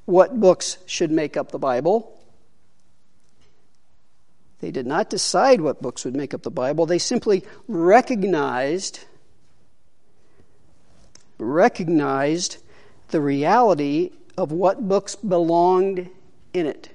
what 0.07 0.41
books 0.41 0.79
should 0.87 1.11
make 1.11 1.37
up 1.37 1.53
the 1.53 1.59
Bible. 1.59 2.17
They 4.61 4.71
did 4.71 4.87
not 4.87 5.09
decide 5.09 5.61
what 5.61 5.81
books 5.81 6.05
would 6.05 6.17
make 6.17 6.35
up 6.35 6.43
the 6.43 6.51
Bible. 6.51 6.87
They 6.87 6.99
simply 6.99 7.45
recognized 7.69 9.01
recognized 11.39 12.59
the 13.09 13.21
reality 13.21 14.11
of 14.37 14.53
what 14.53 14.87
books 14.87 15.17
belonged 15.17 16.11
in 16.53 16.67
it. 16.67 16.90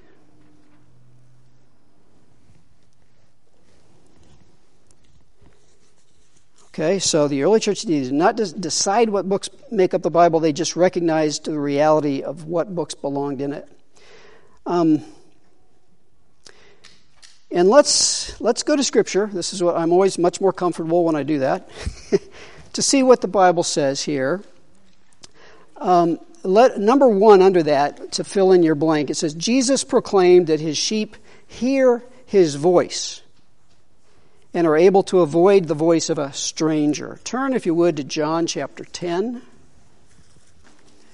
Okay, 6.78 6.98
so 6.98 7.26
the 7.26 7.42
early 7.42 7.58
church 7.58 7.80
did 7.80 8.12
not 8.12 8.36
decide 8.36 9.08
what 9.08 9.26
books 9.26 9.48
make 9.70 9.94
up 9.94 10.02
the 10.02 10.10
Bible, 10.10 10.40
they 10.40 10.52
just 10.52 10.76
recognized 10.76 11.46
the 11.46 11.58
reality 11.58 12.20
of 12.20 12.44
what 12.44 12.74
books 12.74 12.94
belonged 12.94 13.40
in 13.40 13.54
it. 13.54 13.66
Um, 14.66 15.02
and 17.50 17.70
let's, 17.70 18.38
let's 18.42 18.62
go 18.62 18.76
to 18.76 18.84
Scripture. 18.84 19.30
This 19.32 19.54
is 19.54 19.62
what 19.62 19.74
I'm 19.74 19.90
always 19.90 20.18
much 20.18 20.38
more 20.38 20.52
comfortable 20.52 21.02
when 21.02 21.16
I 21.16 21.22
do 21.22 21.38
that, 21.38 21.66
to 22.74 22.82
see 22.82 23.02
what 23.02 23.22
the 23.22 23.28
Bible 23.28 23.62
says 23.62 24.02
here. 24.02 24.42
Um, 25.78 26.20
let, 26.42 26.78
number 26.78 27.08
one 27.08 27.40
under 27.40 27.62
that, 27.62 28.12
to 28.12 28.22
fill 28.22 28.52
in 28.52 28.62
your 28.62 28.74
blank, 28.74 29.08
it 29.08 29.14
says, 29.14 29.32
Jesus 29.32 29.82
proclaimed 29.82 30.48
that 30.48 30.60
his 30.60 30.76
sheep 30.76 31.16
hear 31.46 32.04
his 32.26 32.56
voice 32.56 33.22
and 34.56 34.66
are 34.66 34.74
able 34.74 35.02
to 35.02 35.20
avoid 35.20 35.66
the 35.66 35.74
voice 35.74 36.08
of 36.08 36.18
a 36.18 36.32
stranger. 36.32 37.20
Turn, 37.24 37.52
if 37.52 37.66
you 37.66 37.74
would, 37.74 37.98
to 37.98 38.04
John 38.04 38.46
chapter 38.46 38.84
10. 38.84 39.42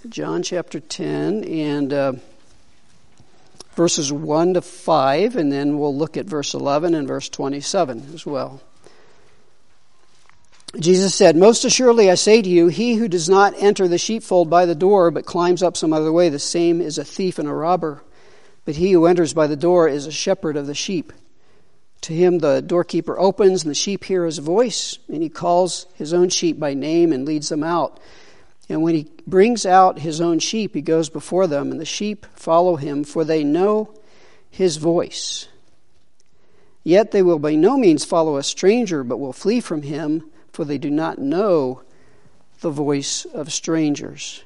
John 0.08 0.44
chapter 0.44 0.78
10 0.78 1.42
and 1.42 1.92
uh, 1.92 2.12
verses 3.74 4.12
1 4.12 4.54
to 4.54 4.62
5, 4.62 5.34
and 5.34 5.50
then 5.50 5.76
we'll 5.76 5.96
look 5.96 6.16
at 6.16 6.26
verse 6.26 6.54
11 6.54 6.94
and 6.94 7.08
verse 7.08 7.28
27 7.28 8.12
as 8.14 8.24
well. 8.24 8.62
Jesus 10.78 11.12
said, 11.12 11.34
Most 11.34 11.64
assuredly 11.64 12.12
I 12.12 12.14
say 12.14 12.42
to 12.42 12.48
you, 12.48 12.68
he 12.68 12.94
who 12.94 13.08
does 13.08 13.28
not 13.28 13.54
enter 13.56 13.88
the 13.88 13.98
sheepfold 13.98 14.50
by 14.50 14.66
the 14.66 14.76
door, 14.76 15.10
but 15.10 15.26
climbs 15.26 15.64
up 15.64 15.76
some 15.76 15.92
other 15.92 16.12
way, 16.12 16.28
the 16.28 16.38
same 16.38 16.80
is 16.80 16.96
a 16.96 17.04
thief 17.04 17.40
and 17.40 17.48
a 17.48 17.52
robber. 17.52 18.04
But 18.64 18.76
he 18.76 18.92
who 18.92 19.06
enters 19.06 19.34
by 19.34 19.48
the 19.48 19.56
door 19.56 19.88
is 19.88 20.06
a 20.06 20.12
shepherd 20.12 20.56
of 20.56 20.68
the 20.68 20.76
sheep. 20.76 21.12
To 22.02 22.12
him 22.12 22.38
the 22.38 22.60
doorkeeper 22.60 23.18
opens, 23.18 23.62
and 23.62 23.70
the 23.70 23.74
sheep 23.74 24.04
hear 24.04 24.26
his 24.26 24.38
voice, 24.38 24.98
and 25.08 25.22
he 25.22 25.28
calls 25.28 25.86
his 25.94 26.12
own 26.12 26.28
sheep 26.28 26.58
by 26.58 26.74
name 26.74 27.12
and 27.12 27.24
leads 27.24 27.48
them 27.48 27.62
out. 27.62 28.00
And 28.68 28.82
when 28.82 28.94
he 28.94 29.08
brings 29.26 29.64
out 29.64 30.00
his 30.00 30.20
own 30.20 30.38
sheep, 30.38 30.74
he 30.74 30.82
goes 30.82 31.08
before 31.08 31.46
them, 31.46 31.70
and 31.70 31.80
the 31.80 31.84
sheep 31.84 32.26
follow 32.34 32.76
him, 32.76 33.04
for 33.04 33.24
they 33.24 33.44
know 33.44 33.94
his 34.50 34.76
voice. 34.78 35.48
Yet 36.82 37.12
they 37.12 37.22
will 37.22 37.38
by 37.38 37.54
no 37.54 37.76
means 37.76 38.04
follow 38.04 38.36
a 38.36 38.42
stranger, 38.42 39.04
but 39.04 39.18
will 39.18 39.32
flee 39.32 39.60
from 39.60 39.82
him, 39.82 40.24
for 40.52 40.64
they 40.64 40.78
do 40.78 40.90
not 40.90 41.18
know 41.18 41.82
the 42.60 42.70
voice 42.70 43.24
of 43.26 43.52
strangers. 43.52 44.42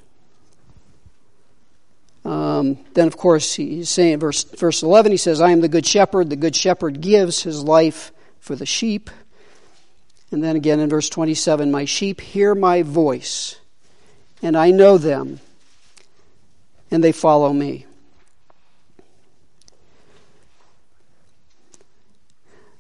Um, 2.27 2.79
then, 2.95 3.07
of 3.07 3.17
course, 3.17 3.55
he's 3.55 3.89
saying, 3.89 4.19
verse, 4.19 4.43
verse 4.43 4.83
11, 4.83 5.13
he 5.13 5.17
says, 5.17 5.41
I 5.41 5.51
am 5.51 5.61
the 5.61 5.69
good 5.69 5.87
shepherd. 5.87 6.29
The 6.29 6.35
good 6.35 6.57
shepherd 6.57 7.01
gives 7.01 7.45
his 7.45 7.63
life 7.63 8.11
for 8.41 8.57
the 8.57 8.67
sheep. 8.67 9.11
And 10.33 10.43
then 10.43 10.57
again 10.57 10.81
in 10.81 10.89
verse 10.89 11.09
27, 11.09 11.71
my 11.71 11.85
sheep 11.85 12.21
hear 12.21 12.57
my 12.57 12.83
voice, 12.83 13.61
and 14.43 14.57
I 14.57 14.73
know 14.73 14.99
them, 14.99 15.39
and 16.91 17.03
they 17.03 17.13
follow 17.13 17.53
me. 17.53 17.87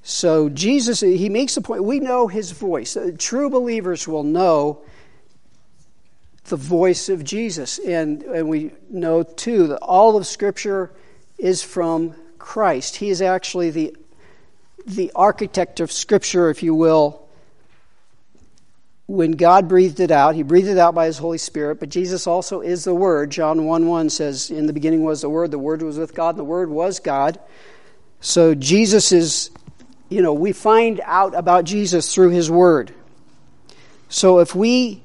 So 0.02 0.48
Jesus, 0.48 1.00
he 1.00 1.28
makes 1.28 1.54
the 1.54 1.60
point. 1.60 1.84
We 1.84 2.00
know 2.00 2.26
his 2.26 2.50
voice. 2.50 2.96
True 3.18 3.48
believers 3.48 4.08
will 4.08 4.24
know 4.24 4.82
the 6.46 6.56
voice 6.56 7.08
of 7.08 7.24
Jesus. 7.24 7.78
And, 7.78 8.22
and 8.22 8.48
we 8.48 8.72
know, 8.90 9.22
too, 9.22 9.68
that 9.68 9.78
all 9.78 10.16
of 10.16 10.26
Scripture 10.26 10.92
is 11.38 11.62
from 11.62 12.14
Christ. 12.38 12.96
He 12.96 13.10
is 13.10 13.20
actually 13.20 13.70
the, 13.70 13.96
the 14.86 15.12
architect 15.14 15.80
of 15.80 15.90
Scripture, 15.90 16.50
if 16.50 16.62
you 16.62 16.74
will. 16.74 17.22
When 19.08 19.32
God 19.32 19.68
breathed 19.68 20.00
it 20.00 20.10
out, 20.10 20.34
He 20.34 20.42
breathed 20.42 20.68
it 20.68 20.78
out 20.78 20.94
by 20.94 21.06
His 21.06 21.18
Holy 21.18 21.38
Spirit, 21.38 21.78
but 21.78 21.88
Jesus 21.88 22.26
also 22.26 22.60
is 22.60 22.84
the 22.84 22.94
Word. 22.94 23.30
John 23.30 23.64
1 23.64 23.86
1 23.86 24.10
says, 24.10 24.50
In 24.50 24.66
the 24.66 24.72
beginning 24.72 25.04
was 25.04 25.20
the 25.22 25.28
Word, 25.28 25.50
the 25.52 25.58
Word 25.58 25.82
was 25.82 25.98
with 25.98 26.14
God, 26.14 26.30
and 26.30 26.38
the 26.38 26.44
Word 26.44 26.70
was 26.70 26.98
God. 26.98 27.38
So 28.20 28.54
Jesus 28.54 29.12
is, 29.12 29.50
you 30.08 30.22
know, 30.22 30.32
we 30.32 30.52
find 30.52 31.00
out 31.04 31.34
about 31.36 31.64
Jesus 31.64 32.12
through 32.12 32.30
His 32.30 32.50
Word. 32.50 32.92
So 34.08 34.40
if 34.40 34.54
we 34.54 35.02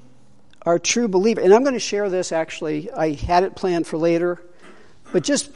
are 0.66 0.80
true 0.80 1.08
believer, 1.08 1.42
and 1.42 1.54
I'm 1.54 1.64
going 1.64 1.74
to 1.74 1.80
share 1.80 2.10
this 2.10 2.32
actually, 2.32 2.92
I 2.92 3.14
had 3.14 3.44
it 3.44 3.56
planned 3.56 3.88
for 3.88 3.98
later, 3.98 4.42
but 5.12 5.24
just 5.24 5.52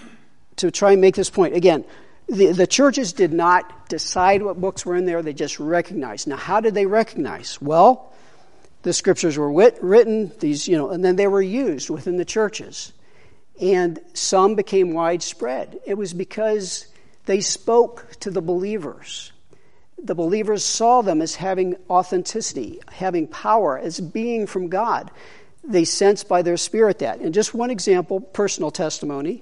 to 0.57 0.71
try 0.71 0.93
and 0.93 1.01
make 1.01 1.15
this 1.15 1.29
point 1.29 1.55
again, 1.55 1.85
the, 2.27 2.51
the 2.51 2.67
churches 2.67 3.13
did 3.13 3.31
not 3.31 3.87
decide 3.87 4.41
what 4.41 4.59
books 4.59 4.85
were 4.85 4.95
in 4.95 5.05
there, 5.05 5.21
they 5.21 5.33
just 5.33 5.59
recognized. 5.59 6.27
Now, 6.27 6.37
how 6.37 6.59
did 6.59 6.73
they 6.73 6.87
recognize? 6.87 7.61
Well, 7.61 8.11
the 8.81 8.93
scriptures 8.93 9.37
were 9.37 9.51
wit, 9.51 9.77
written, 9.81 10.31
these, 10.39 10.67
you 10.67 10.77
know, 10.77 10.89
and 10.89 11.05
then 11.05 11.15
they 11.15 11.27
were 11.27 11.41
used 11.41 11.89
within 11.89 12.17
the 12.17 12.25
churches. 12.25 12.93
And 13.61 13.99
some 14.13 14.55
became 14.55 14.93
widespread. 14.93 15.79
It 15.85 15.95
was 15.95 16.13
because 16.13 16.87
they 17.25 17.41
spoke 17.41 18.07
to 18.21 18.31
the 18.31 18.41
believers 18.41 19.31
the 20.05 20.15
believers 20.15 20.63
saw 20.63 21.01
them 21.01 21.21
as 21.21 21.35
having 21.35 21.75
authenticity, 21.89 22.79
having 22.91 23.27
power, 23.27 23.77
as 23.77 23.99
being 23.99 24.45
from 24.45 24.67
God. 24.67 25.09
They 25.63 25.83
sensed 25.83 26.27
by 26.27 26.43
their 26.43 26.57
spirit 26.57 26.99
that. 26.99 27.19
And 27.19 27.33
just 27.33 27.55
one 27.55 27.71
example, 27.71 28.19
personal 28.21 28.69
testimony. 28.69 29.41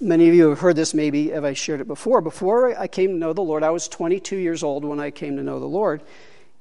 Many 0.00 0.28
of 0.28 0.34
you 0.34 0.50
have 0.50 0.60
heard 0.60 0.76
this 0.76 0.94
maybe 0.94 1.32
if 1.32 1.42
I 1.42 1.54
shared 1.54 1.80
it 1.80 1.88
before. 1.88 2.20
Before 2.20 2.78
I 2.78 2.86
came 2.86 3.10
to 3.10 3.16
know 3.16 3.32
the 3.32 3.42
Lord, 3.42 3.64
I 3.64 3.70
was 3.70 3.88
22 3.88 4.36
years 4.36 4.62
old 4.62 4.84
when 4.84 5.00
I 5.00 5.10
came 5.10 5.36
to 5.36 5.42
know 5.42 5.58
the 5.58 5.66
Lord. 5.66 6.02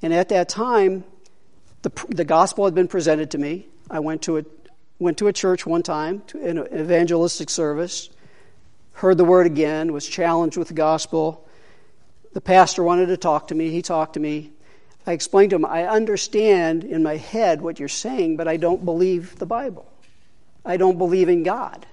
And 0.01 0.13
at 0.13 0.29
that 0.29 0.49
time, 0.49 1.03
the, 1.83 1.91
the 2.09 2.25
gospel 2.25 2.65
had 2.65 2.73
been 2.73 2.87
presented 2.87 3.31
to 3.31 3.37
me. 3.37 3.67
I 3.89 3.99
went 3.99 4.23
to 4.23 4.39
a, 4.39 4.43
went 4.97 5.19
to 5.19 5.27
a 5.27 5.33
church 5.33 5.65
one 5.65 5.83
time, 5.83 6.23
to 6.27 6.43
an 6.43 6.57
evangelistic 6.73 7.51
service, 7.51 8.09
heard 8.93 9.17
the 9.17 9.25
word 9.25 9.45
again, 9.45 9.93
was 9.93 10.07
challenged 10.07 10.57
with 10.57 10.69
the 10.69 10.73
gospel 10.73 11.47
the 12.33 12.41
pastor 12.41 12.83
wanted 12.83 13.07
to 13.07 13.17
talk 13.17 13.47
to 13.47 13.55
me. 13.55 13.69
He 13.69 13.81
talked 13.81 14.13
to 14.13 14.19
me. 14.19 14.51
I 15.05 15.13
explained 15.13 15.49
to 15.49 15.55
him, 15.55 15.65
I 15.65 15.85
understand 15.85 16.83
in 16.83 17.03
my 17.03 17.17
head 17.17 17.61
what 17.61 17.79
you're 17.79 17.87
saying, 17.87 18.37
but 18.37 18.47
I 18.47 18.57
don't 18.57 18.85
believe 18.85 19.37
the 19.37 19.45
Bible. 19.45 19.91
I 20.63 20.77
don't 20.77 20.97
believe 20.97 21.27
in 21.27 21.43
God. 21.43 21.85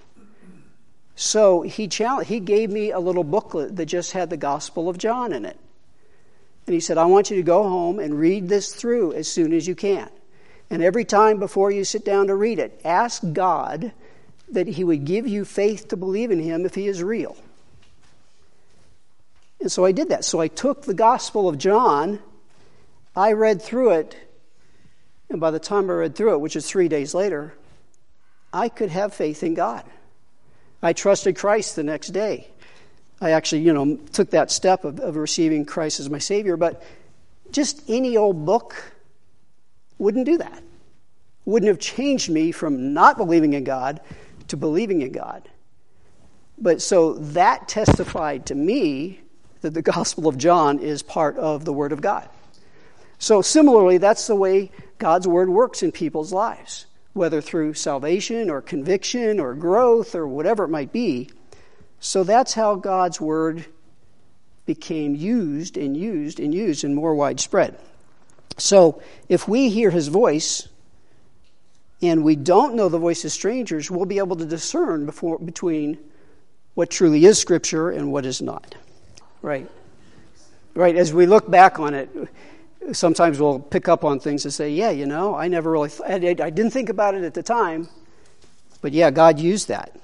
So 1.15 1.63
he, 1.63 1.89
he 2.25 2.41
gave 2.41 2.71
me 2.71 2.91
a 2.93 3.01
little 3.01 3.25
booklet 3.25 3.77
that 3.77 3.87
just 3.87 4.13
had 4.13 4.31
the 4.31 4.37
Gospel 4.37 4.89
of 4.89 4.99
John 4.99 5.33
in 5.33 5.45
it. 5.45 5.59
And 6.67 6.75
he 6.75 6.81
said, 6.81 6.99
I 6.99 7.07
want 7.07 7.31
you 7.31 7.37
to 7.37 7.43
go 7.43 7.63
home 7.63 7.99
and 7.99 8.21
read 8.21 8.49
this 8.49 8.75
through 8.75 9.15
as 9.15 9.27
soon 9.27 9.53
as 9.53 9.67
you 9.67 9.75
can. 9.75 10.11
And 10.71 10.83
every 10.83 11.05
time 11.05 11.39
before 11.39 11.71
you 11.71 11.83
sit 11.83 12.05
down 12.05 12.27
to 12.27 12.35
read 12.35 12.59
it, 12.59 12.81
ask 12.85 13.23
God 13.33 13.93
that 14.51 14.67
He 14.67 14.85
would 14.85 15.05
give 15.05 15.27
you 15.27 15.45
faith 15.45 15.89
to 15.89 15.97
believe 15.97 16.31
in 16.31 16.41
Him 16.41 16.67
if 16.67 16.75
He 16.75 16.87
is 16.87 17.03
real. 17.03 17.37
And 19.61 19.71
so 19.71 19.85
I 19.85 19.93
did 19.93 20.11
that. 20.11 20.25
So 20.25 20.41
I 20.41 20.49
took 20.49 20.83
the 20.83 20.95
Gospel 20.95 21.49
of 21.49 21.59
John, 21.59 22.21
I 23.17 23.33
read 23.33 23.61
through 23.61 23.93
it, 23.93 24.17
and 25.29 25.41
by 25.41 25.51
the 25.51 25.59
time 25.59 25.91
I 25.91 25.95
read 25.95 26.15
through 26.15 26.35
it, 26.35 26.41
which 26.41 26.57
is 26.57 26.69
three 26.69 26.89
days 26.89 27.15
later, 27.15 27.55
I 28.53 28.69
could 28.69 28.91
have 28.91 29.13
faith 29.13 29.43
in 29.43 29.55
God. 29.55 29.85
I 30.83 30.93
trusted 30.93 31.37
Christ 31.37 31.77
the 31.77 31.83
next 31.83 32.09
day. 32.09 32.49
I 33.21 33.33
actually, 33.33 33.63
you 33.63 33.73
know, 33.73 33.97
took 34.13 34.31
that 34.31 34.51
step 34.51 34.85
of, 34.85 35.01
of 35.01 35.17
receiving 35.17 35.65
Christ 35.65 35.99
as 35.99 36.09
my 36.09 36.19
Savior, 36.19 36.57
but 36.57 36.83
just 37.51 37.83
any 37.89 38.17
old 38.17 38.47
book 38.47 38.93
wouldn't 39.99 40.25
do 40.25 40.39
that. 40.39 40.63
Wouldn't 41.45 41.69
have 41.69 41.81
changed 41.81 42.31
me 42.31 42.53
from 42.53 42.95
not 42.95 43.17
believing 43.17 43.55
in 43.55 43.65
God 43.65 44.01
to 44.49 44.57
believing 44.57 45.03
in 45.03 45.13
God. 45.13 45.49
But 46.57 46.81
so 46.81 47.15
that 47.15 47.69
testified 47.69 48.47
to 48.47 48.55
me 48.55 49.21
that 49.61 49.75
the 49.75 49.83
Gospel 49.83 50.29
of 50.29 50.39
John 50.39 50.79
is 50.79 51.03
part 51.03 51.37
of 51.37 51.65
the 51.65 51.73
Word 51.73 51.93
of 51.93 52.01
God. 52.01 52.29
So 53.19 53.43
similarly, 53.43 53.99
that's 53.99 54.27
the 54.27 54.37
way 54.37 54.71
God's 54.99 55.27
Word 55.27 55.49
works 55.49 55.83
in 55.83 55.93
people's 55.93 56.33
lives, 56.33 56.87
whether 57.13 57.41
through 57.41 57.75
salvation 57.75 58.51
or 58.51 58.63
conviction 58.63 59.41
or 59.41 59.55
growth 59.55 60.15
or 60.15 60.27
whatever 60.27 60.65
it 60.65 60.69
might 60.69 60.93
be. 60.93 61.31
So 62.01 62.23
that's 62.23 62.55
how 62.55 62.77
God's 62.77 63.21
Word 63.21 63.67
became 64.67 65.15
used 65.15 65.77
and 65.77 65.97
used 65.97 66.39
and 66.39 66.55
used 66.55 66.85
and 66.85 66.95
more 66.95 67.15
widespread. 67.15 67.79
So 68.57 69.03
if 69.29 69.49
we 69.49 69.71
hear 69.71 69.91
His 69.91 70.09
voice, 70.09 70.69
and 72.01 72.23
we 72.23 72.37
don't 72.37 72.75
know 72.75 72.89
the 72.89 72.99
voice 72.99 73.25
of 73.25 73.33
strangers, 73.33 73.91
we'll 73.91 74.07
be 74.07 74.19
able 74.19 74.37
to 74.37 74.47
discern 74.47 75.05
before, 75.07 75.39
between 75.39 75.99
what 76.75 76.91
truly 76.91 77.25
is 77.25 77.39
Scripture 77.41 77.91
and 77.91 78.13
what 78.13 78.25
is 78.25 78.41
not. 78.41 78.77
Right. 79.43 79.71
Right. 80.75 80.97
As 80.97 81.13
we 81.13 81.27
look 81.27 81.51
back 81.51 81.79
on 81.79 81.95
it, 81.95 82.11
sometimes 82.93 83.41
we'll 83.41 83.59
pick 83.59 83.89
up 83.89 84.05
on 84.05 84.21
things 84.21 84.45
and 84.45 84.55
say, 84.55 84.71
yeah, 84.71 84.91
you 84.91 85.07
know, 85.07 85.35
I 85.35 85.49
never 85.49 85.71
really, 85.71 85.91
th- 85.91 86.41
I 86.41 86.51
didn't 86.51 86.71
think 86.71 86.89
about 86.89 87.15
it 87.15 87.25
at 87.25 87.35
the 87.35 87.43
time, 87.43 87.89
but 88.81 88.93
yeah, 88.93 89.11
God 89.11 89.39
used 89.39 89.69
that. 89.69 89.97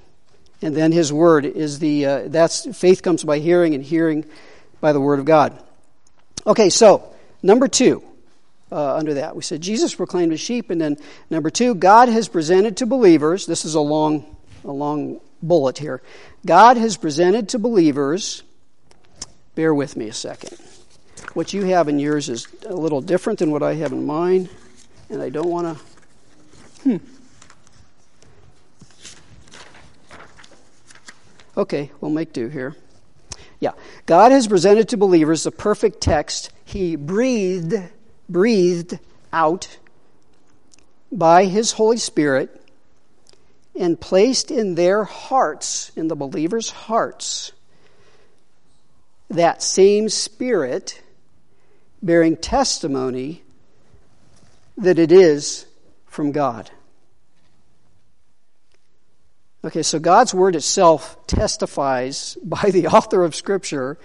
And 0.61 0.75
then 0.75 0.91
His 0.91 1.11
Word 1.11 1.45
is 1.45 1.79
the, 1.79 2.05
uh, 2.05 2.21
that's, 2.27 2.77
faith 2.77 3.01
comes 3.01 3.23
by 3.23 3.39
hearing 3.39 3.75
and 3.75 3.83
hearing 3.83 4.25
by 4.81 4.93
the 4.93 5.01
Word 5.01 5.19
of 5.19 5.25
God. 5.25 5.61
Okay, 6.47 6.69
so, 6.69 7.13
number 7.41 7.67
two, 7.67 8.03
uh, 8.71 8.95
under 8.95 9.15
that. 9.15 9.35
We 9.35 9.41
said 9.41 9.61
Jesus 9.61 9.95
proclaimed 9.95 10.31
his 10.31 10.41
sheep, 10.41 10.69
and 10.69 10.79
then 10.79 10.97
number 11.29 11.49
two, 11.49 11.75
God 11.75 12.09
has 12.09 12.27
presented 12.27 12.77
to 12.77 12.85
believers. 12.85 13.45
This 13.45 13.65
is 13.65 13.75
a 13.75 13.81
long, 13.81 14.35
a 14.63 14.71
long 14.71 15.21
bullet 15.41 15.77
here. 15.77 16.01
God 16.45 16.77
has 16.77 16.97
presented 16.97 17.49
to 17.49 17.59
believers. 17.59 18.43
Bear 19.55 19.73
with 19.73 19.95
me 19.95 20.07
a 20.07 20.13
second. 20.13 20.57
What 21.33 21.53
you 21.53 21.63
have 21.65 21.87
in 21.87 21.97
yours 21.99 22.29
is 22.29 22.47
a 22.65 22.73
little 22.73 23.01
different 23.01 23.39
than 23.39 23.51
what 23.51 23.63
I 23.63 23.75
have 23.75 23.91
in 23.91 24.05
mine, 24.05 24.49
and 25.09 25.21
I 25.21 25.29
don't 25.29 25.49
want 25.49 25.77
to. 25.77 25.83
Hmm. 26.83 26.97
Okay, 31.57 31.91
we'll 32.01 32.11
make 32.11 32.33
do 32.33 32.49
here. 32.49 32.75
Yeah. 33.59 33.71
God 34.05 34.31
has 34.31 34.47
presented 34.47 34.89
to 34.89 34.97
believers 34.97 35.43
the 35.43 35.51
perfect 35.51 36.01
text 36.01 36.51
He 36.65 36.95
breathed 36.95 37.75
breathed 38.27 38.99
out 39.31 39.77
by 41.11 41.45
His 41.45 41.73
Holy 41.73 41.97
Spirit 41.97 42.61
and 43.77 43.99
placed 43.99 44.51
in 44.51 44.75
their 44.75 45.03
hearts, 45.03 45.91
in 45.95 46.07
the 46.07 46.15
believers' 46.15 46.69
hearts, 46.69 47.51
that 49.29 49.61
same 49.61 50.09
Spirit 50.09 51.01
bearing 52.01 52.37
testimony 52.37 53.43
that 54.77 54.99
it 54.99 55.11
is 55.11 55.65
from 56.05 56.31
God. 56.31 56.69
Okay, 59.63 59.81
so 59.81 59.97
God's 59.97 60.33
Word 60.33 60.55
itself 60.55 61.17
testifies 61.25 62.37
by 62.43 62.69
the 62.69 62.87
author 62.87 63.23
of 63.23 63.35
Scripture 63.35 63.97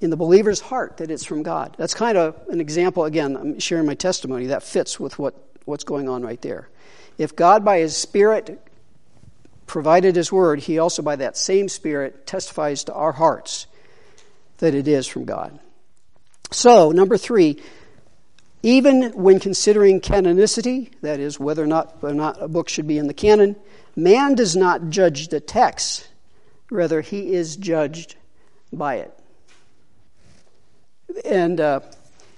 in 0.00 0.10
the 0.10 0.16
believer's 0.16 0.60
heart 0.60 0.98
that 0.98 1.10
it's 1.10 1.24
from 1.24 1.42
God. 1.42 1.74
That's 1.78 1.94
kind 1.94 2.18
of 2.18 2.36
an 2.50 2.60
example, 2.60 3.04
again, 3.04 3.36
I'm 3.36 3.58
sharing 3.58 3.86
my 3.86 3.94
testimony, 3.94 4.46
that 4.46 4.62
fits 4.62 5.00
with 5.00 5.18
what, 5.18 5.34
what's 5.64 5.84
going 5.84 6.08
on 6.08 6.22
right 6.22 6.40
there. 6.42 6.68
If 7.16 7.34
God, 7.34 7.64
by 7.64 7.78
His 7.78 7.96
Spirit, 7.96 8.60
provided 9.66 10.14
His 10.14 10.30
Word, 10.30 10.60
He 10.60 10.78
also, 10.78 11.02
by 11.02 11.16
that 11.16 11.36
same 11.36 11.68
Spirit, 11.68 12.26
testifies 12.26 12.84
to 12.84 12.94
our 12.94 13.12
hearts 13.12 13.66
that 14.58 14.74
it 14.74 14.88
is 14.88 15.06
from 15.06 15.24
God. 15.24 15.58
So, 16.50 16.90
number 16.92 17.16
three, 17.16 17.60
even 18.62 19.12
when 19.12 19.38
considering 19.38 20.00
canonicity, 20.00 20.92
that 21.02 21.20
is, 21.20 21.38
whether 21.38 21.62
or 21.62 21.66
not, 21.66 22.02
whether 22.02 22.14
or 22.14 22.18
not 22.18 22.42
a 22.42 22.48
book 22.48 22.68
should 22.68 22.86
be 22.86 22.98
in 22.98 23.06
the 23.06 23.14
canon, 23.14 23.56
man 23.94 24.34
does 24.34 24.56
not 24.56 24.90
judge 24.90 25.28
the 25.28 25.40
text, 25.40 26.08
rather, 26.70 27.00
he 27.00 27.32
is 27.32 27.56
judged 27.56 28.16
by 28.72 28.96
it 28.96 29.18
and 31.24 31.60
uh, 31.60 31.80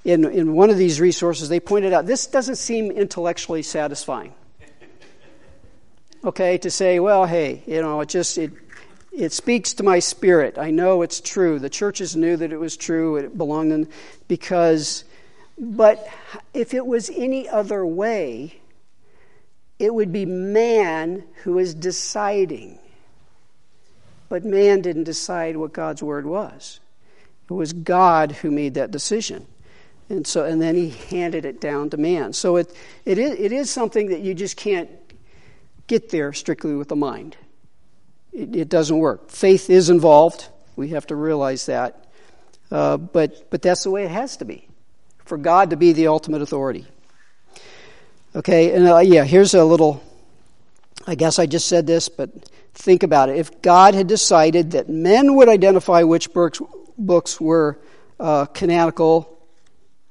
in, 0.04 0.24
in 0.24 0.54
one 0.54 0.70
of 0.70 0.78
these 0.78 1.00
resources, 1.00 1.48
they 1.48 1.60
pointed 1.60 1.92
out 1.92 2.06
this 2.06 2.26
doesn't 2.26 2.56
seem 2.56 2.90
intellectually 2.90 3.62
satisfying. 3.62 4.34
Okay, 6.22 6.58
to 6.58 6.70
say, 6.70 7.00
well, 7.00 7.24
hey, 7.24 7.62
you 7.66 7.80
know, 7.80 8.00
it 8.00 8.08
just 8.08 8.36
it 8.36 8.52
it 9.12 9.32
speaks 9.32 9.74
to 9.74 9.82
my 9.82 9.98
spirit. 9.98 10.58
I 10.58 10.70
know 10.70 11.02
it's 11.02 11.20
true. 11.20 11.58
The 11.58 11.70
churches 11.70 12.16
knew 12.16 12.36
that 12.36 12.52
it 12.52 12.58
was 12.58 12.76
true. 12.76 13.16
It 13.16 13.36
belonged 13.36 13.72
in 13.72 13.88
because, 14.28 15.04
but 15.58 16.06
if 16.54 16.74
it 16.74 16.86
was 16.86 17.10
any 17.10 17.48
other 17.48 17.84
way, 17.84 18.60
it 19.78 19.92
would 19.92 20.12
be 20.12 20.26
man 20.26 21.24
who 21.42 21.58
is 21.58 21.74
deciding. 21.74 22.78
But 24.28 24.44
man 24.44 24.80
didn't 24.80 25.04
decide 25.04 25.56
what 25.56 25.72
God's 25.72 26.02
word 26.02 26.26
was. 26.26 26.78
It 27.48 27.54
was 27.54 27.72
God 27.72 28.30
who 28.30 28.50
made 28.52 28.74
that 28.74 28.92
decision. 28.92 29.46
And 30.08 30.26
so, 30.26 30.44
and 30.44 30.62
then 30.62 30.76
he 30.76 30.90
handed 30.90 31.44
it 31.44 31.60
down 31.60 31.90
to 31.90 31.96
man. 31.96 32.32
So 32.32 32.56
it, 32.56 32.72
it, 33.04 33.18
is, 33.18 33.32
it 33.38 33.52
is 33.52 33.70
something 33.70 34.08
that 34.10 34.20
you 34.20 34.34
just 34.34 34.56
can't 34.56 34.90
get 35.88 36.10
there 36.10 36.32
strictly 36.32 36.74
with 36.74 36.88
the 36.88 36.96
mind. 36.96 37.36
It, 38.32 38.54
it 38.56 38.68
doesn't 38.68 38.98
work. 38.98 39.30
Faith 39.30 39.70
is 39.70 39.90
involved. 39.90 40.48
We 40.76 40.88
have 40.88 41.06
to 41.08 41.16
realize 41.16 41.66
that. 41.66 42.06
Uh, 42.70 42.96
but, 42.96 43.50
but 43.50 43.62
that's 43.62 43.82
the 43.82 43.90
way 43.90 44.04
it 44.04 44.10
has 44.10 44.36
to 44.38 44.44
be 44.44 44.68
for 45.24 45.36
God 45.38 45.70
to 45.70 45.76
be 45.76 45.92
the 45.92 46.08
ultimate 46.08 46.42
authority. 46.42 46.86
Okay, 48.34 48.74
and 48.74 48.86
uh, 48.86 48.98
yeah, 48.98 49.24
here's 49.24 49.54
a 49.54 49.64
little, 49.64 50.02
I 51.06 51.14
guess 51.14 51.38
I 51.38 51.46
just 51.46 51.68
said 51.68 51.86
this, 51.86 52.08
but 52.08 52.30
think 52.74 53.02
about 53.02 53.28
it. 53.28 53.36
If 53.36 53.62
God 53.62 53.94
had 53.94 54.06
decided 54.06 54.72
that 54.72 54.88
men 54.88 55.34
would 55.34 55.48
identify 55.48 56.02
which 56.04 56.32
books, 56.32 56.60
books 56.96 57.40
were 57.40 57.78
uh, 58.18 58.46
canonical, 58.46 59.38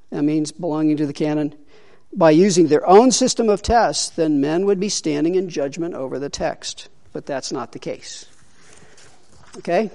that 0.09 0.23
means 0.23 0.51
belonging 0.51 0.97
to 0.97 1.05
the 1.05 1.13
canon, 1.13 1.55
by 2.11 2.31
using 2.31 2.67
their 2.67 2.87
own 2.87 3.11
system 3.11 3.49
of 3.49 3.61
tests, 3.61 4.09
then 4.09 4.41
men 4.41 4.65
would 4.65 4.79
be 4.79 4.89
standing 4.89 5.35
in 5.35 5.49
judgment 5.49 5.95
over 5.95 6.17
the 6.17 6.29
text. 6.29 6.89
But 7.19 7.25
that's 7.25 7.51
not 7.51 7.73
the 7.73 7.79
case. 7.79 8.27
Okay? 9.57 9.91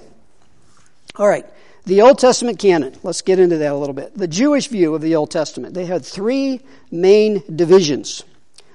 All 1.17 1.27
right. 1.27 1.47
The 1.87 2.03
Old 2.03 2.19
Testament 2.19 2.59
canon. 2.59 2.95
Let's 3.03 3.23
get 3.23 3.39
into 3.39 3.57
that 3.57 3.73
a 3.73 3.75
little 3.75 3.95
bit. 3.95 4.15
The 4.15 4.29
Jewish 4.29 4.67
view 4.69 4.95
of 4.95 5.01
the 5.01 5.17
Old 5.17 5.31
Testament. 5.31 5.73
They 5.73 5.87
had 5.87 6.05
three 6.05 6.61
main 6.91 7.43
divisions 7.57 8.25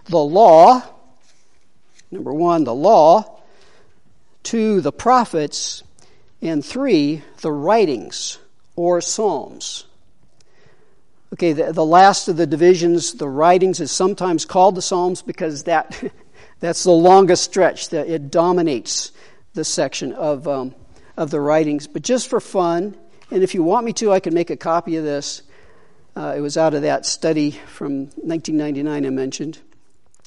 the 0.05 0.17
law, 0.17 0.81
number 2.09 2.33
one, 2.33 2.63
the 2.63 2.73
law, 2.73 3.39
two, 4.41 4.81
the 4.81 4.91
prophets, 4.91 5.83
and 6.41 6.65
three, 6.65 7.21
the 7.41 7.51
writings 7.51 8.39
or 8.75 8.99
psalms. 8.99 9.85
Okay, 11.33 11.53
the, 11.53 11.71
the 11.71 11.85
last 11.85 12.27
of 12.27 12.37
the 12.37 12.47
divisions, 12.47 13.13
the 13.13 13.29
writings, 13.29 13.79
is 13.79 13.91
sometimes 13.91 14.43
called 14.43 14.73
the 14.73 14.81
psalms 14.81 15.21
because 15.21 15.65
that, 15.65 16.03
that's 16.59 16.83
the 16.83 16.91
longest 16.91 17.43
stretch. 17.43 17.89
That 17.89 18.07
it 18.07 18.31
dominates 18.31 19.11
the 19.53 19.63
section 19.63 20.13
of, 20.13 20.47
um, 20.47 20.75
of 21.17 21.31
the 21.31 21.39
writings. 21.39 21.87
But 21.87 22.01
just 22.01 22.27
for 22.27 22.39
fun, 22.39 22.95
and 23.31 23.43
if 23.43 23.53
you 23.53 23.63
want 23.63 23.85
me 23.85 23.93
to, 23.93 24.11
I 24.11 24.19
can 24.19 24.33
make 24.33 24.49
a 24.49 24.57
copy 24.57 24.95
of 24.95 25.03
this. 25.03 25.43
Uh, 26.15 26.33
it 26.35 26.41
was 26.41 26.57
out 26.57 26.73
of 26.73 26.81
that 26.81 27.05
study 27.05 27.51
from 27.51 28.05
1999 28.15 29.05
I 29.05 29.09
mentioned. 29.09 29.59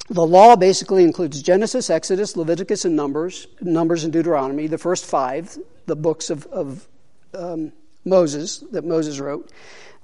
The 0.09 0.25
law 0.25 0.55
basically 0.55 1.03
includes 1.03 1.41
Genesis, 1.41 1.89
Exodus, 1.89 2.35
Leviticus, 2.35 2.85
and 2.85 2.95
Numbers, 2.95 3.47
Numbers 3.61 4.03
and 4.03 4.11
Deuteronomy, 4.11 4.67
the 4.67 4.77
first 4.77 5.05
five, 5.05 5.57
the 5.85 5.95
books 5.95 6.29
of, 6.29 6.45
of 6.47 6.87
um, 7.33 7.71
Moses 8.05 8.59
that 8.71 8.83
Moses 8.83 9.19
wrote. 9.19 9.49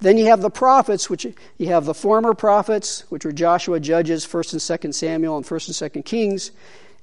Then 0.01 0.17
you 0.17 0.27
have 0.27 0.41
the 0.41 0.49
prophets, 0.49 1.09
which 1.09 1.27
you 1.57 1.67
have 1.67 1.85
the 1.85 1.93
former 1.93 2.33
prophets, 2.33 3.03
which 3.09 3.25
were 3.25 3.33
Joshua, 3.33 3.79
Judges, 3.79 4.25
1st 4.25 4.53
and 4.53 4.61
2nd 4.61 4.93
Samuel, 4.93 5.35
and 5.35 5.45
1st 5.45 5.81
and 5.81 5.91
2nd 5.93 6.05
Kings. 6.05 6.51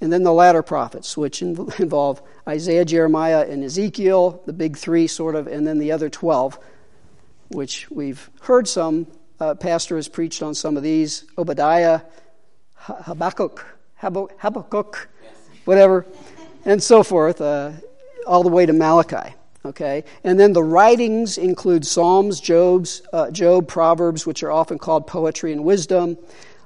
And 0.01 0.13
then 0.13 0.23
the 0.23 0.33
latter 0.33 0.63
prophets, 0.63 1.17
which 1.17 1.43
involve 1.43 2.23
Isaiah, 2.49 2.85
Jeremiah, 2.85 3.47
and 3.49 3.63
Ezekiel, 3.63 4.43
the 4.47 4.53
big 4.55 4.79
three, 4.79 5.07
sort 5.07 5.35
of, 5.35 5.47
and 5.47 5.67
then 5.67 5.79
the 5.79 5.93
other 5.93 6.09
12, 6.09 6.59
which 7.49 7.91
we've 7.91 8.31
heard 8.41 8.67
some. 8.67 9.07
Uh, 9.39 9.55
pastor 9.55 9.97
has 9.97 10.09
preached 10.09 10.43
on 10.43 10.55
some 10.55 10.79
of 10.79 10.83
these 10.83 11.27
Obadiah, 11.37 12.01
Habakkuk, 12.77 13.67
Habakkuk, 13.97 15.09
whatever, 15.67 16.07
and 16.65 16.83
so 16.83 17.03
forth, 17.03 17.43
uh, 17.43 17.73
all 18.27 18.43
the 18.43 18.49
way 18.49 18.65
to 18.65 18.73
Malachi. 18.73 19.35
Okay, 19.67 20.05
and 20.23 20.39
then 20.39 20.53
the 20.53 20.63
writings 20.63 21.39
include 21.39 21.85
Psalms, 21.85 22.39
Job's, 22.39 23.03
uh, 23.13 23.33
Job, 23.33 23.67
Proverbs, 23.67 24.25
which 24.25 24.45
are 24.45 24.53
often 24.53 24.79
called 24.79 25.09
poetry 25.09 25.53
and 25.53 25.65
wisdom, 25.65 26.17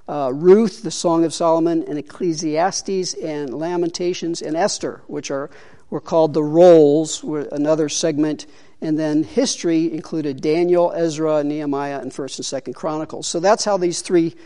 uh, 0.07 0.31
Ruth, 0.35 0.83
the 0.83 0.91
Song 0.91 1.25
of 1.25 1.33
Solomon, 1.33 1.83
and 1.85 1.99
Ecclesiastes, 1.99 3.15
and 3.15 3.55
Lamentations, 3.55 4.43
and 4.43 4.55
Esther, 4.55 5.01
which 5.07 5.31
are 5.31 5.49
were 5.89 6.01
called 6.01 6.35
the 6.35 6.43
rolls, 6.43 7.25
were 7.25 7.49
another 7.53 7.89
segment. 7.89 8.47
And 8.83 8.99
then 8.99 9.25
history 9.25 9.93
included 9.93 10.41
Daniel, 10.41 10.93
Ezra, 10.93 11.43
Nehemiah, 11.43 12.01
and 12.01 12.13
First 12.13 12.39
and 12.39 12.47
Second 12.47 12.75
Chronicles. 12.75 13.27
So 13.27 13.41
that's 13.41 13.65
how 13.65 13.77
these 13.77 14.03
three 14.03 14.37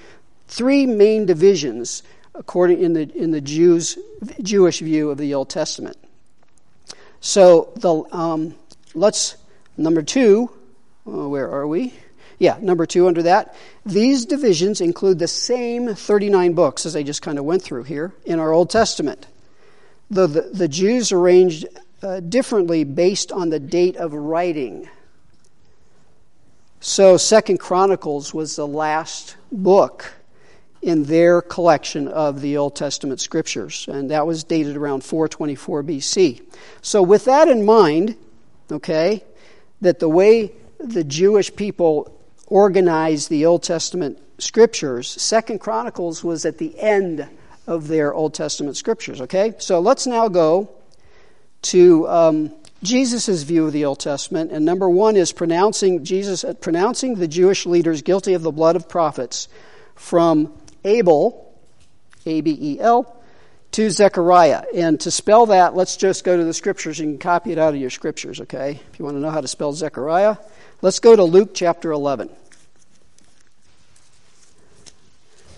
three 0.46 0.86
main 0.86 1.26
divisions, 1.26 2.02
according 2.34 2.80
in 2.80 2.92
the 2.92 3.10
in 3.16 3.32
the 3.32 3.40
Jews 3.40 3.98
Jewish 4.42 4.78
view 4.78 5.10
of 5.10 5.18
the 5.18 5.34
Old 5.34 5.50
Testament. 5.50 5.96
So 7.24 7.72
the 7.76 8.04
um, 8.14 8.54
let's 8.94 9.36
number 9.78 10.02
two. 10.02 10.50
Uh, 11.06 11.26
where 11.26 11.50
are 11.50 11.66
we? 11.66 11.94
Yeah, 12.38 12.58
number 12.60 12.84
two 12.84 13.06
under 13.06 13.22
that. 13.22 13.56
These 13.86 14.26
divisions 14.26 14.82
include 14.82 15.18
the 15.18 15.26
same 15.26 15.94
39 15.94 16.52
books 16.52 16.84
as 16.84 16.94
I 16.94 17.02
just 17.02 17.22
kind 17.22 17.38
of 17.38 17.46
went 17.46 17.62
through 17.62 17.84
here 17.84 18.12
in 18.26 18.40
our 18.40 18.52
Old 18.52 18.68
Testament. 18.68 19.26
The, 20.10 20.26
the, 20.26 20.40
the 20.52 20.68
Jews 20.68 21.12
arranged 21.12 21.64
uh, 22.02 22.20
differently 22.20 22.84
based 22.84 23.32
on 23.32 23.48
the 23.48 23.60
date 23.60 23.96
of 23.96 24.12
writing. 24.12 24.90
So 26.80 27.16
Second 27.16 27.58
Chronicles 27.58 28.34
was 28.34 28.56
the 28.56 28.66
last 28.66 29.36
book 29.50 30.12
in 30.84 31.04
their 31.04 31.40
collection 31.40 32.08
of 32.08 32.42
the 32.42 32.58
Old 32.58 32.76
Testament 32.76 33.18
scriptures, 33.18 33.88
and 33.90 34.10
that 34.10 34.26
was 34.26 34.44
dated 34.44 34.76
around 34.76 35.02
424 35.02 35.82
BC. 35.82 36.42
So, 36.82 37.02
with 37.02 37.24
that 37.24 37.48
in 37.48 37.64
mind, 37.64 38.16
okay, 38.70 39.24
that 39.80 39.98
the 39.98 40.10
way 40.10 40.52
the 40.78 41.02
Jewish 41.02 41.56
people 41.56 42.14
organized 42.48 43.30
the 43.30 43.46
Old 43.46 43.62
Testament 43.62 44.18
scriptures, 44.36 45.08
Second 45.08 45.60
Chronicles 45.60 46.22
was 46.22 46.44
at 46.44 46.58
the 46.58 46.78
end 46.78 47.26
of 47.66 47.88
their 47.88 48.12
Old 48.12 48.34
Testament 48.34 48.76
scriptures. 48.76 49.22
Okay, 49.22 49.54
so 49.56 49.80
let's 49.80 50.06
now 50.06 50.28
go 50.28 50.68
to 51.62 52.06
um, 52.08 52.52
Jesus' 52.82 53.42
view 53.42 53.64
of 53.64 53.72
the 53.72 53.86
Old 53.86 54.00
Testament, 54.00 54.52
and 54.52 54.66
number 54.66 54.90
one 54.90 55.16
is 55.16 55.32
pronouncing 55.32 56.04
Jesus 56.04 56.44
pronouncing 56.60 57.14
the 57.14 57.26
Jewish 57.26 57.64
leaders 57.64 58.02
guilty 58.02 58.34
of 58.34 58.42
the 58.42 58.52
blood 58.52 58.76
of 58.76 58.86
prophets 58.86 59.48
from 59.94 60.52
Abel, 60.84 61.54
A 62.26 62.40
B 62.40 62.56
E 62.60 62.80
L, 62.80 63.22
to 63.72 63.90
Zechariah. 63.90 64.64
And 64.74 65.00
to 65.00 65.10
spell 65.10 65.46
that, 65.46 65.74
let's 65.74 65.96
just 65.96 66.22
go 66.22 66.36
to 66.36 66.44
the 66.44 66.54
scriptures. 66.54 66.98
Can 66.98 67.18
copy 67.18 67.52
it 67.52 67.58
out 67.58 67.74
of 67.74 67.80
your 67.80 67.90
scriptures, 67.90 68.40
okay? 68.42 68.80
If 68.92 68.98
you 68.98 69.04
want 69.04 69.16
to 69.16 69.20
know 69.20 69.30
how 69.30 69.40
to 69.40 69.48
spell 69.48 69.72
Zechariah, 69.72 70.36
let's 70.80 71.00
go 71.00 71.16
to 71.16 71.24
Luke 71.24 71.50
chapter 71.54 71.90
11. 71.90 72.30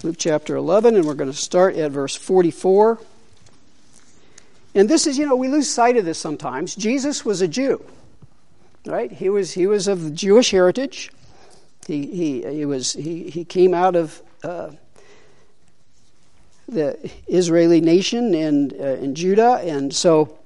Luke 0.02 0.16
chapter 0.18 0.56
11, 0.56 0.94
and 0.94 1.04
we're 1.04 1.14
going 1.14 1.30
to 1.30 1.36
start 1.36 1.76
at 1.76 1.90
verse 1.90 2.14
44. 2.14 2.98
And 4.74 4.88
this 4.88 5.06
is, 5.06 5.18
you 5.18 5.26
know, 5.26 5.36
we 5.36 5.48
lose 5.48 5.68
sight 5.68 5.96
of 5.96 6.04
this 6.04 6.18
sometimes. 6.18 6.74
Jesus 6.74 7.24
was 7.24 7.40
a 7.40 7.48
Jew, 7.48 7.84
right? 8.86 9.10
He 9.10 9.30
was, 9.30 9.52
he 9.52 9.66
was 9.66 9.88
of 9.88 10.14
Jewish 10.14 10.50
heritage. 10.50 11.10
He, 11.86 12.06
he, 12.06 12.42
he, 12.42 12.64
was, 12.64 12.92
he, 12.92 13.30
he 13.30 13.44
came 13.44 13.74
out 13.74 13.96
of 13.96 14.22
uh, 14.44 14.70
the 16.68 17.11
Israeli 17.26 17.81
nation 17.81 18.35
and 18.35 18.72
uh, 18.72 18.96
in 18.96 19.14
Judah, 19.14 19.61
and 19.62 19.94
so 19.94 20.38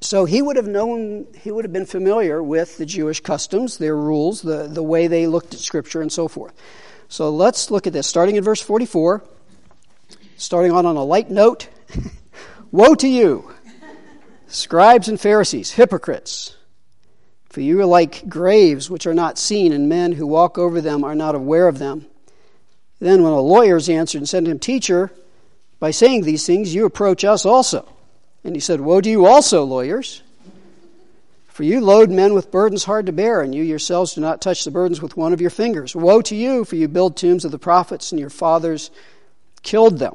so 0.00 0.24
he 0.24 0.42
would 0.42 0.56
have 0.56 0.66
known 0.66 1.26
he 1.40 1.50
would 1.50 1.64
have 1.64 1.72
been 1.72 1.86
familiar 1.86 2.42
with 2.42 2.76
the 2.76 2.86
Jewish 2.86 3.20
customs, 3.20 3.78
their 3.78 3.96
rules, 3.96 4.42
the 4.42 4.66
the 4.66 4.82
way 4.82 5.06
they 5.06 5.26
looked 5.26 5.54
at 5.54 5.60
Scripture, 5.60 6.02
and 6.02 6.12
so 6.12 6.28
forth. 6.28 6.52
So 7.08 7.30
let's 7.30 7.70
look 7.70 7.86
at 7.86 7.92
this, 7.92 8.06
starting 8.06 8.36
in 8.36 8.44
verse 8.44 8.60
forty-four. 8.60 9.22
Starting 10.36 10.72
on 10.72 10.86
on 10.86 10.96
a 10.96 11.04
light 11.04 11.30
note, 11.30 11.68
woe 12.72 12.96
to 12.96 13.06
you, 13.06 13.48
scribes 14.48 15.08
and 15.08 15.20
Pharisees, 15.20 15.70
hypocrites! 15.70 16.56
For 17.48 17.60
you 17.60 17.78
are 17.80 17.86
like 17.86 18.28
graves 18.28 18.90
which 18.90 19.06
are 19.06 19.14
not 19.14 19.38
seen, 19.38 19.72
and 19.72 19.88
men 19.88 20.12
who 20.12 20.26
walk 20.26 20.58
over 20.58 20.80
them 20.80 21.04
are 21.04 21.14
not 21.14 21.36
aware 21.36 21.68
of 21.68 21.78
them. 21.78 22.06
Then, 23.02 23.24
when 23.24 23.32
the 23.32 23.42
lawyers 23.42 23.88
answered 23.88 24.18
and 24.18 24.28
said 24.28 24.44
to 24.44 24.52
him, 24.52 24.60
Teacher, 24.60 25.10
by 25.80 25.90
saying 25.90 26.22
these 26.22 26.46
things, 26.46 26.72
you 26.72 26.84
approach 26.84 27.24
us 27.24 27.44
also. 27.44 27.84
And 28.44 28.54
he 28.54 28.60
said, 28.60 28.80
Woe 28.80 29.00
to 29.00 29.10
you 29.10 29.26
also, 29.26 29.64
lawyers! 29.64 30.22
For 31.48 31.64
you 31.64 31.80
load 31.80 32.10
men 32.10 32.32
with 32.32 32.52
burdens 32.52 32.84
hard 32.84 33.06
to 33.06 33.12
bear, 33.12 33.40
and 33.40 33.52
you 33.52 33.64
yourselves 33.64 34.14
do 34.14 34.20
not 34.20 34.40
touch 34.40 34.62
the 34.62 34.70
burdens 34.70 35.02
with 35.02 35.16
one 35.16 35.32
of 35.32 35.40
your 35.40 35.50
fingers. 35.50 35.96
Woe 35.96 36.22
to 36.22 36.36
you, 36.36 36.64
for 36.64 36.76
you 36.76 36.86
build 36.86 37.16
tombs 37.16 37.44
of 37.44 37.50
the 37.50 37.58
prophets, 37.58 38.12
and 38.12 38.20
your 38.20 38.30
fathers 38.30 38.92
killed 39.64 39.98
them. 39.98 40.14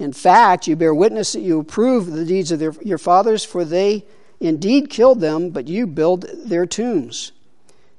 In 0.00 0.12
fact, 0.12 0.66
you 0.66 0.74
bear 0.74 0.92
witness 0.92 1.34
that 1.34 1.42
you 1.42 1.60
approve 1.60 2.10
the 2.10 2.24
deeds 2.24 2.50
of 2.50 2.58
their, 2.58 2.72
your 2.82 2.98
fathers, 2.98 3.44
for 3.44 3.64
they 3.64 4.04
indeed 4.40 4.90
killed 4.90 5.20
them, 5.20 5.50
but 5.50 5.68
you 5.68 5.86
build 5.86 6.22
their 6.44 6.66
tombs. 6.66 7.30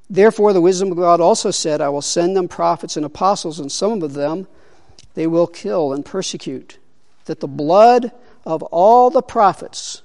Therefore, 0.09 0.53
the 0.53 0.61
wisdom 0.61 0.91
of 0.91 0.97
God 0.97 1.19
also 1.19 1.51
said, 1.51 1.81
I 1.81 1.89
will 1.89 2.01
send 2.01 2.35
them 2.35 2.47
prophets 2.47 2.95
and 2.95 3.05
apostles, 3.05 3.59
and 3.59 3.71
some 3.71 4.01
of 4.01 4.13
them 4.13 4.47
they 5.15 5.27
will 5.27 5.47
kill 5.47 5.91
and 5.91 6.05
persecute, 6.05 6.77
that 7.25 7.39
the 7.39 7.47
blood 7.47 8.11
of 8.45 8.63
all 8.63 9.09
the 9.09 9.21
prophets, 9.21 10.01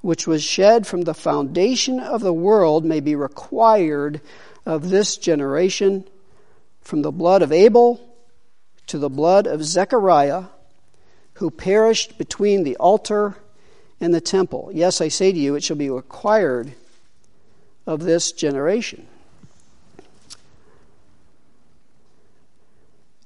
which 0.00 0.26
was 0.26 0.44
shed 0.44 0.86
from 0.86 1.02
the 1.02 1.14
foundation 1.14 1.98
of 1.98 2.20
the 2.20 2.32
world, 2.32 2.84
may 2.84 3.00
be 3.00 3.16
required 3.16 4.20
of 4.64 4.90
this 4.90 5.16
generation, 5.16 6.04
from 6.80 7.02
the 7.02 7.12
blood 7.12 7.42
of 7.42 7.52
Abel 7.52 8.00
to 8.86 8.98
the 8.98 9.08
blood 9.08 9.46
of 9.46 9.64
Zechariah, 9.64 10.44
who 11.34 11.50
perished 11.50 12.18
between 12.18 12.62
the 12.62 12.76
altar 12.76 13.36
and 14.00 14.14
the 14.14 14.20
temple. 14.20 14.70
Yes, 14.72 15.00
I 15.00 15.08
say 15.08 15.32
to 15.32 15.38
you, 15.38 15.54
it 15.56 15.64
shall 15.64 15.76
be 15.76 15.90
required 15.90 16.74
of 17.86 18.00
this 18.00 18.30
generation. 18.32 19.08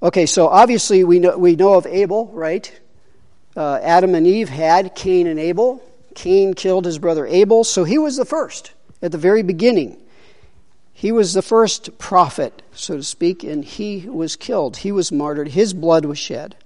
Okay, 0.02 0.26
so 0.26 0.48
obviously 0.48 1.04
we 1.04 1.18
know, 1.18 1.38
we 1.38 1.56
know 1.56 1.74
of 1.74 1.86
Abel, 1.86 2.26
right? 2.26 2.70
Uh, 3.56 3.80
Adam 3.82 4.14
and 4.14 4.26
Eve 4.26 4.50
had 4.50 4.94
Cain 4.94 5.26
and 5.26 5.40
Abel. 5.40 5.82
Cain 6.14 6.52
killed 6.52 6.84
his 6.84 6.98
brother 6.98 7.26
Abel, 7.26 7.64
so 7.64 7.84
he 7.84 7.96
was 7.96 8.16
the 8.16 8.26
first 8.26 8.72
at 9.00 9.12
the 9.12 9.18
very 9.18 9.42
beginning. 9.42 9.96
He 10.92 11.12
was 11.12 11.32
the 11.32 11.42
first 11.42 11.98
prophet, 11.98 12.62
so 12.72 12.96
to 12.96 13.02
speak, 13.02 13.42
and 13.42 13.64
he 13.64 14.06
was 14.08 14.36
killed. 14.36 14.78
He 14.78 14.92
was 14.92 15.12
martyred. 15.12 15.48
His 15.48 15.72
blood 15.72 16.04
was 16.04 16.18
shed. 16.18 16.56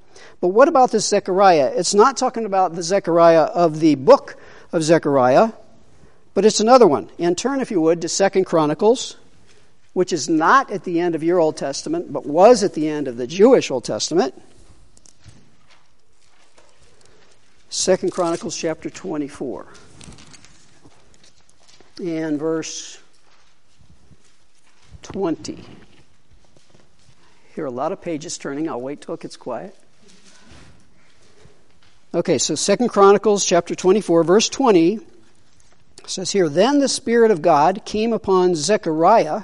But 0.40 0.48
what 0.48 0.68
about 0.68 0.90
this 0.90 1.06
Zechariah? 1.06 1.72
It's 1.76 1.94
not 1.94 2.16
talking 2.16 2.44
about 2.44 2.74
the 2.74 2.82
Zechariah 2.82 3.42
of 3.42 3.80
the 3.80 3.94
book 3.94 4.36
of 4.72 4.82
Zechariah, 4.82 5.52
but 6.34 6.44
it's 6.44 6.60
another 6.60 6.86
one. 6.86 7.10
And 7.18 7.36
turn, 7.36 7.60
if 7.60 7.70
you 7.70 7.80
would, 7.80 8.02
to 8.02 8.08
Second 8.08 8.44
Chronicles 8.44 9.16
which 9.92 10.12
is 10.12 10.28
not 10.28 10.70
at 10.70 10.84
the 10.84 11.00
end 11.00 11.14
of 11.14 11.22
your 11.22 11.40
Old 11.40 11.56
Testament, 11.56 12.12
but 12.12 12.26
was 12.26 12.62
at 12.62 12.74
the 12.74 12.88
end 12.88 13.08
of 13.08 13.16
the 13.16 13.26
Jewish 13.26 13.70
Old 13.70 13.84
Testament. 13.84 14.34
Second 17.68 18.10
Chronicles 18.10 18.56
chapter 18.56 18.90
24 18.90 19.66
and 22.00 22.38
verse 22.38 22.98
20. 25.02 25.64
Hear 27.54 27.66
a 27.66 27.70
lot 27.70 27.92
of 27.92 28.00
pages 28.00 28.38
turning. 28.38 28.68
I'll 28.68 28.80
wait 28.80 29.00
till 29.00 29.14
it 29.14 29.20
gets 29.20 29.36
quiet. 29.36 29.76
Okay, 32.12 32.38
so 32.38 32.54
Second 32.54 32.88
Chronicles 32.88 33.44
chapter 33.44 33.74
24 33.74 34.24
verse 34.24 34.48
20 34.48 35.00
says 36.06 36.32
here, 36.32 36.48
Then 36.48 36.80
the 36.80 36.88
Spirit 36.88 37.30
of 37.30 37.42
God 37.42 37.84
came 37.84 38.12
upon 38.12 38.56
Zechariah 38.56 39.42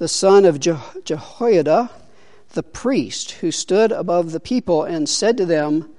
the 0.00 0.08
son 0.08 0.46
of 0.46 0.58
Je- 0.58 0.72
Jehoiada, 1.04 1.90
the 2.54 2.62
priest, 2.62 3.32
who 3.32 3.50
stood 3.50 3.92
above 3.92 4.32
the 4.32 4.40
people 4.40 4.82
and 4.82 5.06
said 5.06 5.36
to 5.36 5.44
them, 5.44 5.90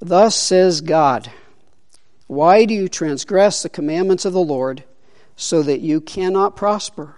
Thus 0.00 0.34
says 0.34 0.80
God, 0.80 1.30
Why 2.26 2.64
do 2.64 2.72
you 2.72 2.88
transgress 2.88 3.62
the 3.62 3.68
commandments 3.68 4.24
of 4.24 4.32
the 4.32 4.40
Lord 4.40 4.84
so 5.36 5.62
that 5.62 5.80
you 5.80 6.00
cannot 6.00 6.56
prosper? 6.56 7.14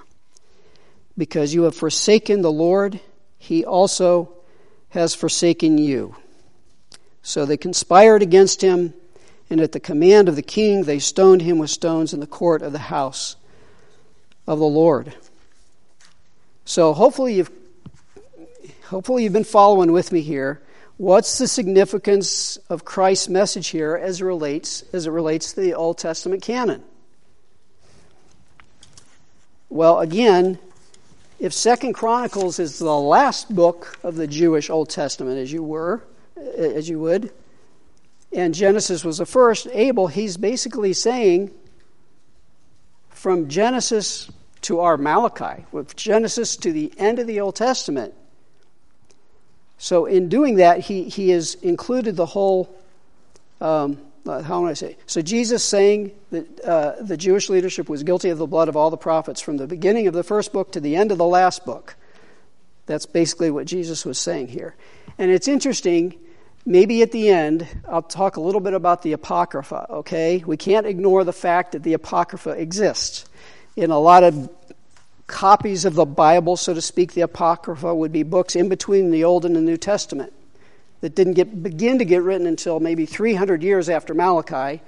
Because 1.17 1.55
you 1.55 1.63
have 1.63 1.77
forsaken 1.77 2.43
the 2.43 2.51
Lord, 2.51 2.99
he 3.39 3.65
also 3.65 4.35
has 4.89 5.15
forsaken 5.15 5.79
you. 5.79 6.17
So 7.23 7.47
they 7.47 7.57
conspired 7.57 8.23
against 8.23 8.61
him, 8.61 8.93
and 9.49 9.61
at 9.61 9.71
the 9.71 9.79
command 9.79 10.29
of 10.29 10.35
the 10.35 10.43
king, 10.43 10.83
they 10.83 10.99
stoned 10.99 11.43
him 11.43 11.59
with 11.59 11.71
stones 11.71 12.13
in 12.13 12.19
the 12.19 12.27
court 12.27 12.61
of 12.63 12.73
the 12.73 12.79
house 12.79 13.37
of 14.49 14.59
the 14.59 14.67
Lord. 14.67 15.15
So 16.69 16.93
hopefully 16.93 17.33
you've 17.33 17.51
hopefully 18.85 19.25
you've 19.25 19.33
been 19.33 19.43
following 19.43 19.91
with 19.91 20.13
me 20.13 20.21
here. 20.21 20.61
What's 20.99 21.39
the 21.39 21.49
significance 21.49 22.59
of 22.69 22.85
Christ's 22.85 23.31
message 23.31 23.69
here 23.69 23.97
as 23.97 24.21
it 24.21 24.27
relates 24.27 24.85
as 24.93 25.07
it 25.07 25.11
relates 25.11 25.55
to 25.55 25.63
the 25.63 25.73
Old 25.73 25.97
Testament 25.97 26.43
canon? 26.43 26.85
Well, 29.71 30.01
again, 30.01 30.59
if 31.41 31.55
Second 31.55 31.95
Chronicles 31.95 32.59
is 32.59 32.79
the 32.79 32.85
last 32.85 33.55
book 33.55 33.99
of 34.03 34.17
the 34.17 34.27
Jewish 34.27 34.69
Old 34.69 34.91
Testament, 34.91 35.39
as 35.39 35.51
you 35.51 35.63
were, 35.63 36.05
as 36.37 36.87
you 36.87 37.01
would, 37.01 37.33
and 38.31 38.53
Genesis 38.53 39.07
was 39.07 39.17
the 39.17 39.27
first, 39.27 39.69
Abel, 39.73 40.09
he's 40.09 40.37
basically 40.37 40.93
saying 40.93 41.51
from 43.09 43.49
Genesis 43.49 44.31
to 44.63 44.81
our 44.81 44.97
Malachi, 44.97 45.65
with 45.73 45.95
Genesis 45.97 46.57
to 46.57 46.73
the 46.73 46.93
end 46.99 47.19
of 47.19 47.27
the 47.27 47.41
Old 47.41 47.57
Testament. 47.57 48.15
So, 49.79 50.07
in 50.07 50.29
doing 50.29 50.57
that, 50.57 50.81
he, 50.81 51.05
he 51.05 51.31
has 51.31 51.55
included 51.55 52.17
the 52.17 52.27
whole. 52.27 52.75
Um, 53.61 53.99
uh, 54.27 54.43
how 54.43 54.61
do 54.61 54.67
I 54.67 54.75
say? 54.75 54.97
So, 55.07 55.23
Jesus 55.23 55.63
saying 55.65 56.13
that 56.31 56.61
uh, 56.61 56.95
the 57.01 57.17
Jewish 57.17 57.49
leadership 57.49 57.89
was 57.89 58.03
guilty 58.03 58.29
of 58.31 58.39
the 58.39 58.47
blood 58.47 58.69
of 58.69 58.77
all 58.77 58.91
the 58.91 58.97
prophets 58.97 59.41
from 59.41 59.57
the 59.57 59.67
beginning 59.67 60.07
of 60.07 60.15
the 60.15 60.25
first 60.25 60.53
book 60.53 60.73
to 60.73 60.81
the 60.81 60.97
end 60.97 61.13
of 61.13 61.19
the 61.19 61.25
last 61.25 61.65
book. 61.65 61.97
That's 62.87 63.07
basically 63.07 63.51
what 63.51 63.67
Jesus 63.67 64.05
was 64.05 64.19
saying 64.19 64.49
here. 64.49 64.75
And 65.19 65.31
it's 65.31 65.47
interesting, 65.47 66.19
maybe 66.67 67.03
at 67.03 67.13
the 67.13 67.29
end, 67.29 67.69
I'll 67.89 68.03
talk 68.03 68.37
a 68.37 68.41
little 68.41 68.61
bit 68.61 68.73
about 68.73 69.03
the 69.03 69.13
Apocrypha, 69.13 69.87
okay? 69.91 70.43
We 70.45 70.57
can't 70.57 70.87
ignore 70.87 71.23
the 71.23 71.33
fact 71.33 71.73
that 71.73 71.83
the 71.83 71.93
Apocrypha 71.93 72.51
exists 72.51 73.28
in 73.79 73.93
a 73.93 73.99
lot 73.99 74.25
of 74.25 74.51
copies 75.29 75.85
of 75.85 75.95
the 75.95 76.05
Bible, 76.05 76.57
so 76.57 76.75
to 76.75 76.83
speak, 76.83 77.13
the 77.13 77.21
Apocrypha 77.21 77.95
would 77.95 78.11
be 78.11 78.25
books 78.25 78.57
in 78.57 78.69
between 78.69 79.13
the 79.13 79.23
Old 79.23 79.45
and 79.45 79.55
the 79.55 79.61
New 79.61 79.77
Testament 79.77 80.33
that 81.01 81.15
didn't 81.15 81.35
get, 81.35 81.63
begin 81.63 82.01
to 82.01 82.05
get 82.05 82.23
written 82.23 82.49
until 82.49 82.81
maybe 82.81 83.07
300 83.07 83.63
years 83.63 83.89
after 83.89 84.15
Malachi. 84.15 84.83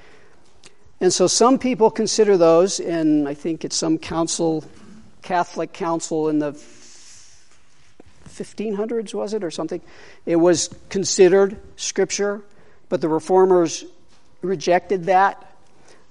And 1.01 1.13
so 1.13 1.29
some 1.29 1.57
people 1.57 1.89
consider 1.89 2.37
those, 2.37 2.81
and 2.81 3.29
I 3.29 3.35
think 3.35 3.65
it's 3.65 3.77
some 3.77 3.97
council, 3.97 4.65
Catholic 5.23 5.73
council 5.73 6.29
in 6.29 6.41
the 6.41 6.53
1500s, 8.29 9.15
was 9.15 9.35
it, 9.35 9.45
or 9.45 9.53
something? 9.53 9.81
It 10.27 10.35
was 10.37 10.69
considered 10.89 11.61
scripture, 11.77 12.43
but 12.89 13.01
the 13.01 13.09
reformers 13.09 13.85
rejected 14.43 15.05
that. 15.05 15.47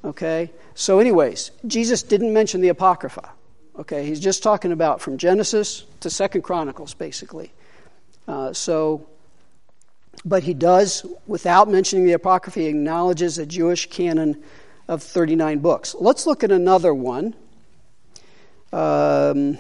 Okay? 0.04 0.52
So, 0.76 1.00
anyways, 1.00 1.52
Jesus 1.68 2.04
didn't 2.04 2.34
mention 2.34 2.62
the 2.62 2.70
Apocrypha. 2.70 3.32
Okay, 3.78 4.06
he's 4.06 4.20
just 4.20 4.44
talking 4.44 4.74
about 4.74 5.00
from 5.02 5.18
Genesis 5.18 5.86
to 6.02 6.10
Second 6.10 6.42
Chronicles, 6.42 6.94
basically. 6.94 7.52
Uh, 8.28 8.52
so, 8.52 9.08
but 10.26 10.44
he 10.44 10.54
does, 10.54 11.06
without 11.28 11.70
mentioning 11.70 12.06
the 12.06 12.14
Apocrypha, 12.14 12.60
he 12.60 12.66
acknowledges 12.66 13.38
a 13.38 13.46
Jewish 13.46 13.90
canon 13.90 14.44
of 14.90 15.02
39 15.02 15.60
books. 15.60 15.96
Let's 15.98 16.28
look 16.28 16.44
at 16.44 16.52
another 16.52 16.94
one. 16.94 17.36
Um, 18.74 19.58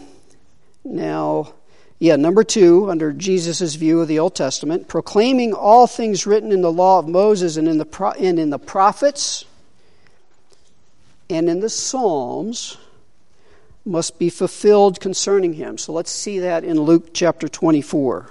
now, 0.84 1.54
yeah, 1.98 2.16
number 2.16 2.44
two, 2.44 2.90
under 2.90 3.14
Jesus' 3.14 3.76
view 3.76 4.02
of 4.02 4.08
the 4.08 4.20
Old 4.20 4.36
Testament, 4.36 4.88
proclaiming 4.88 5.54
all 5.54 5.88
things 5.88 6.26
written 6.26 6.52
in 6.52 6.62
the 6.62 6.72
law 6.72 7.00
of 7.00 7.08
Moses 7.08 7.58
and 7.58 7.68
in 7.68 7.78
the, 7.78 7.86
pro- 7.86 8.12
and 8.12 8.38
in 8.38 8.50
the 8.50 8.60
prophets 8.60 9.46
and 11.30 11.50
in 11.50 11.60
the 11.60 11.70
Psalms 11.70 12.78
must 13.86 14.20
be 14.20 14.30
fulfilled 14.30 15.00
concerning 15.00 15.54
him. 15.54 15.78
So 15.78 15.94
let's 15.94 16.12
see 16.12 16.40
that 16.40 16.64
in 16.64 16.80
Luke 16.80 17.14
chapter 17.14 17.48
24. 17.48 18.30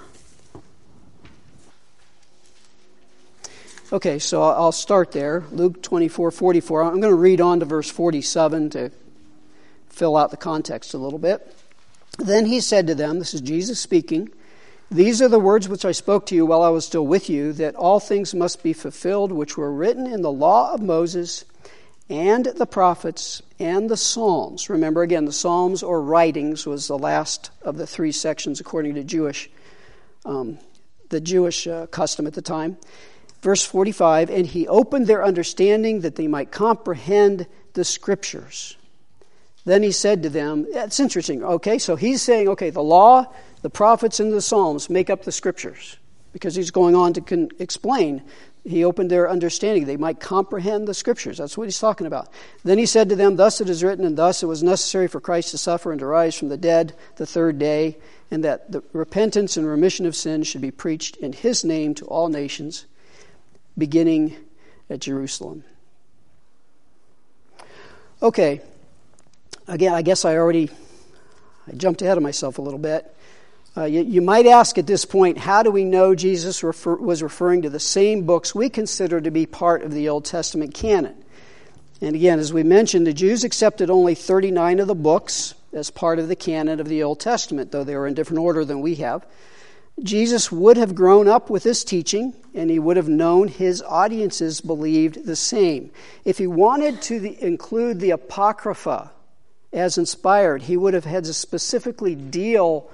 Okay, 3.90 4.18
so 4.18 4.42
I'll 4.42 4.72
start 4.72 5.12
there. 5.12 5.44
Luke 5.50 5.82
24, 5.82 6.30
44. 6.30 6.82
I'm 6.82 7.00
going 7.00 7.12
to 7.12 7.14
read 7.14 7.40
on 7.40 7.60
to 7.60 7.66
verse 7.66 7.90
47 7.90 8.70
to 8.70 8.90
fill 9.88 10.16
out 10.16 10.30
the 10.30 10.36
context 10.36 10.92
a 10.92 10.98
little 10.98 11.18
bit. 11.18 11.56
Then 12.18 12.46
he 12.46 12.60
said 12.60 12.86
to 12.88 12.94
them, 12.94 13.18
This 13.18 13.32
is 13.32 13.40
Jesus 13.40 13.80
speaking, 13.80 14.28
These 14.90 15.22
are 15.22 15.28
the 15.28 15.38
words 15.38 15.68
which 15.68 15.86
I 15.86 15.92
spoke 15.92 16.26
to 16.26 16.34
you 16.34 16.44
while 16.44 16.62
I 16.62 16.68
was 16.68 16.84
still 16.84 17.06
with 17.06 17.30
you, 17.30 17.54
that 17.54 17.76
all 17.76 17.98
things 17.98 18.34
must 18.34 18.62
be 18.62 18.74
fulfilled 18.74 19.32
which 19.32 19.56
were 19.56 19.72
written 19.72 20.06
in 20.06 20.20
the 20.20 20.32
law 20.32 20.74
of 20.74 20.82
Moses 20.82 21.44
and 22.10 22.46
the 22.46 22.66
prophets 22.66 23.42
and 23.58 23.90
the 23.90 23.96
Psalms. 23.96 24.70
Remember 24.70 25.02
again, 25.02 25.24
the 25.24 25.32
Psalms 25.32 25.82
or 25.82 26.00
writings 26.00 26.66
was 26.66 26.88
the 26.88 26.98
last 26.98 27.50
of 27.62 27.76
the 27.76 27.86
three 27.86 28.12
sections 28.12 28.60
according 28.60 28.94
to 28.94 29.04
Jewish, 29.04 29.50
um, 30.24 30.58
the 31.10 31.20
Jewish 31.20 31.66
uh, 31.66 31.86
custom 31.86 32.26
at 32.26 32.34
the 32.34 32.42
time. 32.42 32.78
Verse 33.42 33.64
45 33.64 34.30
And 34.30 34.46
he 34.46 34.66
opened 34.66 35.06
their 35.06 35.24
understanding 35.24 36.00
that 36.00 36.16
they 36.16 36.26
might 36.26 36.50
comprehend 36.50 37.46
the 37.74 37.84
scriptures. 37.84 38.76
Then 39.64 39.82
he 39.82 39.92
said 39.92 40.22
to 40.22 40.30
them, 40.30 40.66
That's 40.72 40.98
interesting. 40.98 41.44
Okay, 41.44 41.78
so 41.78 41.94
he's 41.94 42.22
saying, 42.22 42.48
okay, 42.48 42.70
the 42.70 42.82
law, 42.82 43.26
the 43.60 43.70
prophets, 43.70 44.18
and 44.18 44.32
the 44.32 44.40
Psalms 44.40 44.88
make 44.88 45.10
up 45.10 45.24
the 45.24 45.32
scriptures 45.32 45.98
because 46.32 46.54
he's 46.54 46.70
going 46.70 46.94
on 46.94 47.12
to 47.14 47.20
con- 47.20 47.50
explain 47.58 48.22
he 48.64 48.84
opened 48.84 49.10
their 49.10 49.30
understanding. 49.30 49.86
They 49.86 49.96
might 49.96 50.20
comprehend 50.20 50.86
the 50.86 50.94
scriptures. 50.94 51.38
That's 51.38 51.56
what 51.56 51.64
he's 51.64 51.78
talking 51.78 52.06
about. 52.06 52.28
Then 52.64 52.78
he 52.78 52.86
said 52.86 53.08
to 53.08 53.16
them, 53.16 53.36
Thus 53.36 53.60
it 53.60 53.68
is 53.68 53.82
written, 53.82 54.04
and 54.04 54.16
thus 54.16 54.42
it 54.42 54.46
was 54.46 54.62
necessary 54.62 55.08
for 55.08 55.20
Christ 55.20 55.50
to 55.52 55.58
suffer 55.58 55.90
and 55.92 56.00
to 56.00 56.06
rise 56.06 56.34
from 56.34 56.48
the 56.48 56.56
dead 56.56 56.94
the 57.16 57.26
third 57.26 57.58
day, 57.58 57.96
and 58.30 58.44
that 58.44 58.70
the 58.70 58.82
repentance 58.92 59.56
and 59.56 59.66
remission 59.66 60.06
of 60.06 60.14
sins 60.14 60.46
should 60.46 60.60
be 60.60 60.70
preached 60.70 61.16
in 61.16 61.32
his 61.32 61.64
name 61.64 61.94
to 61.94 62.04
all 62.06 62.28
nations, 62.28 62.86
beginning 63.76 64.36
at 64.90 65.00
Jerusalem. 65.00 65.64
Okay. 68.20 68.60
Again, 69.66 69.92
I 69.92 70.02
guess 70.02 70.24
I 70.24 70.36
already 70.36 70.70
I 71.68 71.74
jumped 71.76 72.02
ahead 72.02 72.16
of 72.16 72.22
myself 72.22 72.58
a 72.58 72.62
little 72.62 72.78
bit. 72.78 73.14
Uh, 73.78 73.84
you, 73.84 74.02
you, 74.02 74.20
might 74.20 74.44
ask 74.44 74.76
at 74.76 74.88
this 74.88 75.04
point, 75.04 75.38
how 75.38 75.62
do 75.62 75.70
we 75.70 75.84
know 75.84 76.12
Jesus 76.12 76.64
refer, 76.64 76.96
was 76.96 77.22
referring 77.22 77.62
to 77.62 77.70
the 77.70 77.78
same 77.78 78.26
books 78.26 78.52
we 78.52 78.68
consider 78.68 79.20
to 79.20 79.30
be 79.30 79.46
part 79.46 79.84
of 79.84 79.92
the 79.92 80.08
Old 80.08 80.24
Testament 80.24 80.74
canon? 80.74 81.14
And 82.00 82.16
again, 82.16 82.40
as 82.40 82.52
we 82.52 82.64
mentioned, 82.64 83.06
the 83.06 83.12
Jews 83.12 83.44
accepted 83.44 83.88
only 83.88 84.16
39 84.16 84.80
of 84.80 84.88
the 84.88 84.96
books 84.96 85.54
as 85.72 85.90
part 85.90 86.18
of 86.18 86.26
the 86.26 86.34
canon 86.34 86.80
of 86.80 86.88
the 86.88 87.04
Old 87.04 87.20
Testament, 87.20 87.70
though 87.70 87.84
they 87.84 87.94
were 87.94 88.08
in 88.08 88.14
different 88.14 88.40
order 88.40 88.64
than 88.64 88.80
we 88.80 88.96
have. 88.96 89.24
Jesus 90.02 90.50
would 90.50 90.76
have 90.76 90.96
grown 90.96 91.28
up 91.28 91.48
with 91.48 91.62
this 91.62 91.84
teaching, 91.84 92.34
and 92.54 92.70
he 92.70 92.80
would 92.80 92.96
have 92.96 93.08
known 93.08 93.46
his 93.46 93.80
audiences 93.82 94.60
believed 94.60 95.24
the 95.24 95.36
same. 95.36 95.92
If 96.24 96.38
he 96.38 96.48
wanted 96.48 97.00
to 97.02 97.20
the, 97.20 97.40
include 97.40 98.00
the 98.00 98.10
Apocrypha 98.10 99.12
as 99.72 99.98
inspired, 99.98 100.62
he 100.62 100.76
would 100.76 100.94
have 100.94 101.04
had 101.04 101.24
to 101.24 101.32
specifically 101.32 102.16
deal 102.16 102.90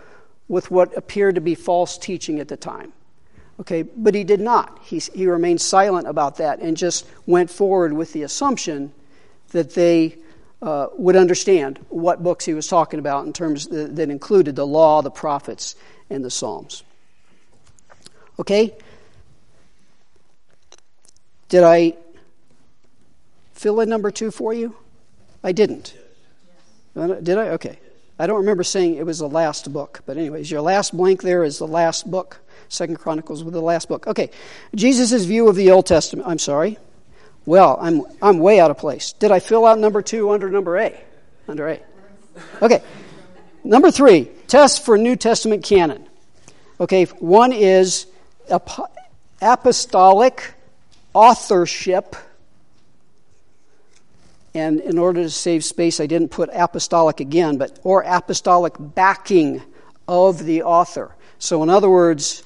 with 0.49 0.71
what 0.71 0.97
appeared 0.97 1.35
to 1.37 1.41
be 1.41 1.55
false 1.55 1.97
teaching 1.99 2.41
at 2.41 2.49
the 2.49 2.57
time. 2.57 2.93
Okay, 3.61 3.83
but 3.83 4.15
he 4.15 4.25
did 4.25 4.41
not. 4.41 4.81
He, 4.83 4.99
he 4.99 5.27
remained 5.27 5.61
silent 5.61 6.09
about 6.09 6.37
that 6.39 6.59
and 6.59 6.77
just 6.77 7.07
went 7.27 7.51
forward 7.51 7.93
with 7.93 8.13
the 8.13 8.23
assumption 8.23 8.93
that 9.51 9.75
they 9.75 10.17
uh, 10.61 10.89
would 10.97 11.15
understand 11.15 11.79
what 11.89 12.23
books 12.23 12.45
he 12.45 12.55
was 12.55 12.67
talking 12.67 12.99
about 12.99 13.27
in 13.27 13.33
terms 13.33 13.69
that, 13.69 13.95
that 13.95 14.11
included 14.11 14.57
the 14.57 14.67
law, 14.67 15.03
the 15.03 15.11
prophets, 15.11 15.77
and 16.11 16.25
the 16.25 16.31
Psalms. 16.31 16.83
Okay? 18.41 18.75
Did 21.49 21.63
I 21.63 21.95
fill 23.53 23.81
in 23.81 23.89
number 23.89 24.11
two 24.11 24.33
for 24.33 24.53
you? 24.53 24.75
I 25.45 25.53
didn't. 25.53 25.95
Did 26.95 27.39
I? 27.39 27.49
Okay. 27.51 27.79
I 28.18 28.27
don't 28.27 28.38
remember 28.38 28.62
saying 28.62 28.94
it 28.94 29.07
was 29.07 29.18
the 29.18 29.29
last 29.29 29.72
book, 29.72 30.03
but 30.07 30.16
anyways, 30.16 30.50
your 30.50 30.61
last 30.61 30.96
blank 30.96 31.22
there 31.22 31.42
is 31.42 31.59
the 31.59 31.66
last 31.66 32.11
book. 32.11 32.40
Second 32.68 32.98
Chronicles 32.98 33.44
with 33.44 33.55
the 33.55 33.61
last 33.61 33.88
book. 33.88 34.07
Okay, 34.07 34.31
Jesus' 34.74 35.24
view 35.24 35.48
of 35.48 35.57
the 35.57 35.70
Old 35.70 35.87
Testament. 35.87 36.27
I'm 36.27 36.38
sorry. 36.38 36.79
Well, 37.46 37.79
I'm 37.81 38.03
I'm 38.22 38.38
way 38.38 38.59
out 38.59 38.70
of 38.70 38.79
place. 38.79 39.12
Did 39.12 39.31
I 39.31 39.38
fill 39.38 39.66
out 39.66 39.79
number 39.79 40.00
two 40.00 40.31
under 40.31 40.48
number 40.48 40.79
A? 40.79 40.98
Under 41.46 41.68
A. 41.68 41.81
Okay. 42.62 42.83
number 43.62 43.90
three, 43.90 44.29
test 44.46 44.85
for 44.85 44.96
New 44.96 45.14
Testament 45.14 45.62
canon. 45.62 46.07
Okay, 46.81 47.05
one 47.05 47.53
is 47.53 48.07
apostolic 49.40 50.55
authorship. 51.12 52.16
And 54.55 54.81
in 54.81 54.99
order 54.99 55.23
to 55.23 55.31
save 55.31 55.64
space, 55.64 55.99
I 55.99 56.07
didn't 56.07 56.29
put 56.29 56.49
apostolic 56.53 57.21
again, 57.21 57.59
but 57.59 57.79
or 57.83 58.03
apostolic 58.03 58.75
backing 58.79 59.62
of 60.07 60.45
the 60.45 60.62
author. 60.62 61.14
So, 61.38 61.62
in 61.62 61.71
other 61.71 61.90
words, 61.90 62.45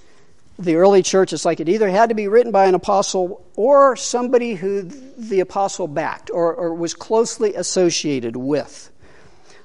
the 0.59 0.77
early 0.77 1.03
church 1.03 1.33
is 1.33 1.45
like 1.45 1.61
it 1.61 1.69
either 1.69 1.89
had 1.89 2.09
to 2.09 2.15
be 2.15 2.27
written 2.27 2.51
by 2.51 2.67
an 2.67 2.75
apostle 2.75 3.47
or 3.55 3.95
somebody 3.95 4.55
who 4.55 4.83
the 4.83 5.41
apostle 5.41 5.87
backed 5.87 6.31
or, 6.31 6.55
or 6.55 6.75
was 6.75 6.95
closely 6.95 7.55
associated 7.55 8.37
with. 8.37 8.91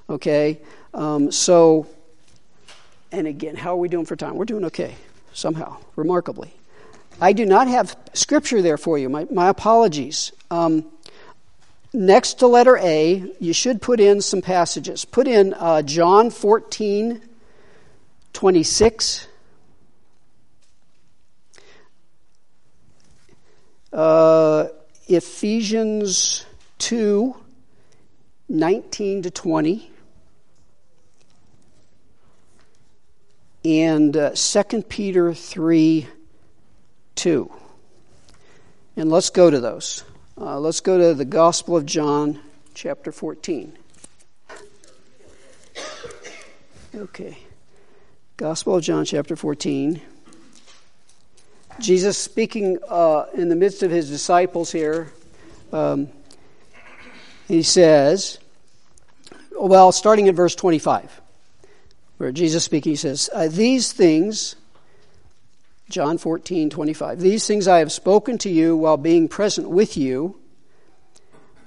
Okay? 0.09 0.59
Um, 0.93 1.31
so, 1.31 1.87
and 3.11 3.25
again, 3.25 3.55
how 3.55 3.71
are 3.71 3.77
we 3.77 3.87
doing 3.87 4.05
for 4.05 4.15
time? 4.15 4.35
We're 4.35 4.45
doing 4.45 4.65
okay, 4.65 4.95
somehow, 5.33 5.77
remarkably. 5.95 6.53
I 7.19 7.33
do 7.33 7.45
not 7.45 7.67
have 7.67 7.95
scripture 8.13 8.61
there 8.61 8.77
for 8.77 8.97
you. 8.97 9.09
My, 9.09 9.25
my 9.31 9.49
apologies. 9.49 10.31
Um, 10.51 10.85
next 11.93 12.39
to 12.39 12.47
letter 12.47 12.77
A, 12.77 13.31
you 13.39 13.53
should 13.53 13.81
put 13.81 13.99
in 13.99 14.21
some 14.21 14.41
passages. 14.41 15.05
Put 15.05 15.27
in 15.27 15.53
uh, 15.53 15.83
John 15.83 16.31
14, 16.31 17.21
26. 18.33 19.27
Uh, 23.91 24.67
Ephesians 25.07 26.45
2, 26.79 27.35
19 28.49 29.21
to 29.21 29.31
20. 29.31 29.91
And 33.65 34.17
uh, 34.17 34.31
2 34.31 34.81
Peter 34.83 35.33
3, 35.33 36.07
2. 37.15 37.51
And 38.97 39.09
let's 39.09 39.29
go 39.29 39.49
to 39.49 39.59
those. 39.59 40.03
Uh, 40.35 40.59
let's 40.59 40.79
go 40.79 40.97
to 40.97 41.13
the 41.13 41.25
Gospel 41.25 41.77
of 41.77 41.85
John, 41.85 42.39
chapter 42.73 43.11
14. 43.11 43.77
Okay. 46.95 47.37
Gospel 48.37 48.77
of 48.77 48.83
John, 48.83 49.05
chapter 49.05 49.35
14. 49.35 50.01
Jesus 51.79 52.17
speaking 52.17 52.79
uh, 52.89 53.25
in 53.35 53.49
the 53.49 53.55
midst 53.55 53.83
of 53.83 53.91
his 53.91 54.09
disciples 54.09 54.71
here. 54.71 55.11
Um, 55.71 56.09
he 57.47 57.61
says, 57.61 58.39
well, 59.51 59.91
starting 59.91 60.27
at 60.29 60.35
verse 60.35 60.55
25, 60.55 61.21
where 62.17 62.31
Jesus 62.31 62.63
speaking, 62.63 62.93
he 62.93 62.95
says, 62.95 63.29
uh, 63.33 63.49
These 63.49 63.93
things 63.93 64.55
John 65.93 66.17
14, 66.17 66.71
25. 66.71 67.19
These 67.19 67.45
things 67.45 67.67
I 67.67 67.77
have 67.77 67.91
spoken 67.91 68.39
to 68.39 68.49
you 68.49 68.75
while 68.75 68.97
being 68.97 69.27
present 69.27 69.69
with 69.69 69.95
you, 69.95 70.39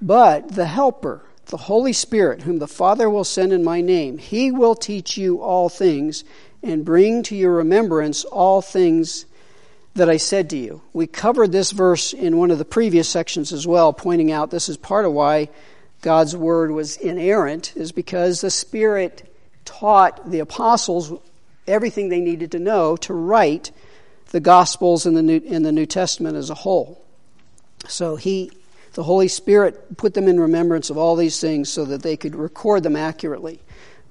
but 0.02 0.56
the 0.56 0.66
Helper, 0.66 1.24
the 1.44 1.56
Holy 1.56 1.92
Spirit, 1.92 2.42
whom 2.42 2.58
the 2.58 2.66
Father 2.66 3.08
will 3.08 3.22
send 3.22 3.52
in 3.52 3.62
my 3.62 3.80
name, 3.80 4.18
he 4.18 4.50
will 4.50 4.74
teach 4.74 5.16
you 5.16 5.40
all 5.40 5.68
things 5.68 6.24
and 6.60 6.84
bring 6.84 7.22
to 7.22 7.36
your 7.36 7.52
remembrance 7.52 8.24
all 8.24 8.60
things 8.60 9.26
that 9.94 10.10
I 10.10 10.16
said 10.16 10.50
to 10.50 10.56
you. 10.56 10.82
We 10.92 11.06
covered 11.06 11.52
this 11.52 11.70
verse 11.70 12.12
in 12.12 12.36
one 12.36 12.50
of 12.50 12.58
the 12.58 12.64
previous 12.64 13.08
sections 13.08 13.52
as 13.52 13.64
well, 13.64 13.92
pointing 13.92 14.32
out 14.32 14.50
this 14.50 14.68
is 14.68 14.76
part 14.76 15.04
of 15.04 15.12
why 15.12 15.50
God's 16.02 16.34
word 16.34 16.72
was 16.72 16.96
inerrant, 16.96 17.76
is 17.76 17.92
because 17.92 18.40
the 18.40 18.50
Spirit 18.50 19.32
taught 19.64 20.28
the 20.28 20.40
apostles 20.40 21.12
everything 21.68 22.08
they 22.08 22.20
needed 22.20 22.50
to 22.50 22.58
know 22.58 22.96
to 22.96 23.14
write 23.14 23.70
the 24.30 24.40
Gospels 24.40 25.06
in 25.06 25.14
the 25.14 25.22
New, 25.22 25.40
in 25.44 25.62
the 25.62 25.72
New 25.72 25.86
Testament 25.86 26.36
as 26.36 26.50
a 26.50 26.54
whole. 26.54 27.04
So 27.88 28.16
he, 28.16 28.50
the 28.94 29.02
Holy 29.02 29.28
Spirit, 29.28 29.96
put 29.96 30.14
them 30.14 30.28
in 30.28 30.40
remembrance 30.40 30.90
of 30.90 30.98
all 30.98 31.16
these 31.16 31.40
things 31.40 31.68
so 31.68 31.84
that 31.84 32.02
they 32.02 32.16
could 32.16 32.34
record 32.34 32.82
them 32.82 32.96
accurately. 32.96 33.60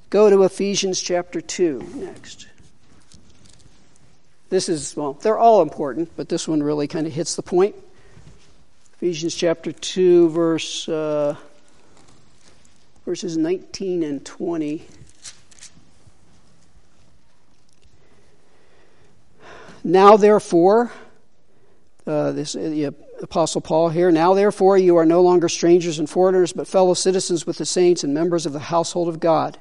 Go 0.10 0.30
to 0.30 0.43
Ephesians 0.43 1.01
chapter 1.01 1.41
2 1.41 1.91
next. 1.95 2.47
This 4.49 4.69
is, 4.69 4.95
well, 4.95 5.13
they're 5.13 5.38
all 5.38 5.62
important, 5.62 6.12
but 6.15 6.30
this 6.30 6.47
one 6.47 6.62
really 6.62 6.88
kind 6.88 7.08
of 7.08 7.13
hits 7.13 7.36
the 7.36 7.41
point. 7.41 7.75
Ephesians 8.93 9.36
chapter 9.36 9.71
2, 9.71 10.30
verse, 10.30 10.88
uh, 10.88 11.36
verses 13.06 13.36
19 13.36 14.04
and 14.04 14.25
20. 14.25 14.86
Now, 19.86 20.17
therefore, 20.17 20.91
uh, 22.08 22.32
this 22.32 22.54
the 22.54 22.86
Apostle 23.21 23.62
Paul 23.62 23.89
here. 23.89 24.12
Now, 24.12 24.34
therefore, 24.34 24.80
you 24.80 24.98
are 24.98 25.06
no 25.06 25.21
longer 25.21 25.48
strangers 25.48 26.00
and 26.00 26.10
foreigners, 26.10 26.52
but 26.52 26.67
fellow 26.67 26.95
citizens 26.95 27.45
with 27.45 27.60
the 27.60 27.67
saints 27.67 28.04
and 28.04 28.12
members 28.12 28.48
of 28.48 28.54
the 28.54 28.60
household 28.60 29.08
of 29.08 29.19
God, 29.19 29.60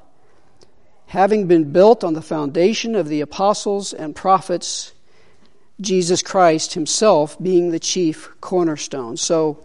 having 1.05 1.45
been 1.45 1.71
built 1.71 2.03
on 2.03 2.13
the 2.13 2.23
foundation 2.23 2.95
of 2.95 3.07
the 3.07 3.21
apostles 3.21 3.93
and 3.93 4.15
prophets, 4.15 4.93
Jesus 5.79 6.23
Christ 6.23 6.73
Himself 6.73 7.39
being 7.39 7.69
the 7.69 7.79
chief 7.79 8.27
cornerstone. 8.41 9.17
So, 9.17 9.63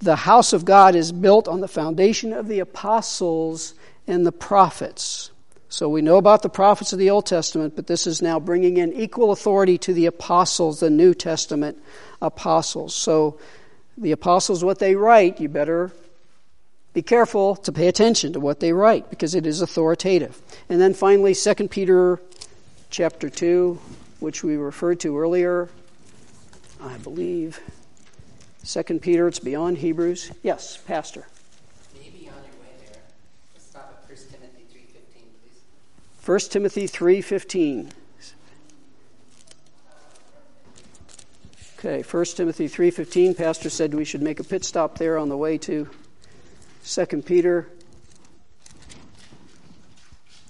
the 0.00 0.16
house 0.16 0.52
of 0.52 0.66
God 0.66 0.96
is 0.96 1.12
built 1.12 1.48
on 1.48 1.60
the 1.60 1.66
foundation 1.66 2.34
of 2.34 2.46
the 2.46 2.58
apostles 2.58 3.72
and 4.06 4.26
the 4.26 4.32
prophets. 4.32 5.30
So 5.70 5.88
we 5.88 6.00
know 6.00 6.16
about 6.16 6.42
the 6.42 6.48
prophets 6.48 6.92
of 6.92 6.98
the 6.98 7.10
Old 7.10 7.26
Testament, 7.26 7.76
but 7.76 7.86
this 7.86 8.06
is 8.06 8.22
now 8.22 8.40
bringing 8.40 8.78
in 8.78 8.92
equal 8.94 9.32
authority 9.32 9.76
to 9.78 9.92
the 9.92 10.06
apostles, 10.06 10.80
the 10.80 10.90
New 10.90 11.12
Testament 11.12 11.78
apostles. 12.22 12.94
So 12.94 13.38
the 13.98 14.12
apostles, 14.12 14.64
what 14.64 14.78
they 14.78 14.94
write, 14.94 15.40
you 15.40 15.48
better 15.48 15.92
be 16.94 17.02
careful 17.02 17.54
to 17.54 17.70
pay 17.70 17.86
attention 17.86 18.32
to 18.32 18.40
what 18.40 18.60
they 18.60 18.72
write 18.72 19.10
because 19.10 19.34
it 19.34 19.46
is 19.46 19.60
authoritative. 19.60 20.40
And 20.70 20.80
then 20.80 20.94
finally, 20.94 21.34
2 21.34 21.54
Peter 21.68 22.18
chapter 22.90 23.28
2, 23.28 23.78
which 24.20 24.42
we 24.42 24.56
referred 24.56 25.00
to 25.00 25.18
earlier, 25.18 25.68
I 26.82 26.96
believe. 26.98 27.60
2 28.66 28.82
Peter, 29.00 29.28
it's 29.28 29.38
beyond 29.38 29.78
Hebrews. 29.78 30.32
Yes, 30.42 30.78
Pastor. 30.78 31.26
1 36.28 36.38
Timothy 36.50 36.86
3:15. 36.86 37.90
Okay, 41.78 42.02
1 42.02 42.24
Timothy 42.36 42.68
3:15 42.68 43.34
pastor 43.34 43.70
said 43.70 43.94
we 43.94 44.04
should 44.04 44.20
make 44.20 44.38
a 44.38 44.44
pit 44.44 44.62
stop 44.62 44.98
there 44.98 45.16
on 45.16 45.30
the 45.30 45.38
way 45.38 45.56
to 45.56 45.88
2 46.84 47.06
Peter 47.22 47.70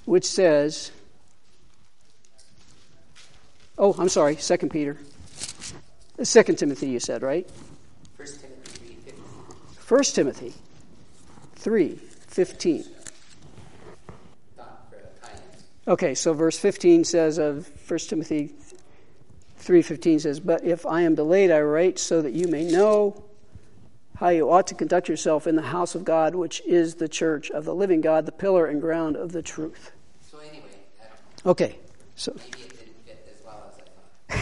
which 0.04 0.24
says 0.24 0.90
Oh, 3.78 3.94
I'm 4.00 4.08
sorry, 4.08 4.34
2 4.34 4.56
Peter. 4.70 4.98
2 6.20 6.42
Timothy 6.56 6.88
you 6.88 6.98
said, 6.98 7.22
right? 7.22 7.48
1 8.16 8.26
Timothy 8.26 8.96
3:15. 9.06 9.88
1 9.88 10.02
Timothy 10.12 10.54
3:15. 11.54 12.97
Okay, 15.88 16.14
so 16.14 16.35
verse 16.35 16.59
15 16.59 17.05
says 17.05 17.38
of 17.38 17.66
1 17.88 17.98
Timothy 18.11 18.55
3:15 19.57 20.20
says, 20.20 20.38
"But 20.38 20.62
if 20.62 20.85
I 20.85 21.01
am 21.01 21.14
delayed, 21.14 21.51
I 21.51 21.62
write 21.62 21.98
so 21.98 22.20
that 22.20 22.35
you 22.35 22.46
may 22.46 22.64
know 22.64 23.24
how 24.16 24.29
you 24.29 24.51
ought 24.51 24.66
to 24.66 24.74
conduct 24.74 25.09
yourself 25.09 25.46
in 25.46 25.57
the 25.57 25.62
house 25.62 25.94
of 25.94 26.05
God, 26.05 26.35
which 26.35 26.61
is 26.66 26.96
the 26.96 27.09
church 27.09 27.51
of 27.51 27.64
the 27.64 27.74
living 27.74 28.03
God, 28.03 28.27
the 28.27 28.33
pillar 28.33 28.66
and 28.66 28.83
ground 28.83 29.16
of 29.16 29.33
the 29.33 29.40
truth." 29.40 29.92
So 30.31 30.38
anyway, 30.40 30.66
okay, 31.46 31.79
so 32.16 32.37
well 33.46 33.72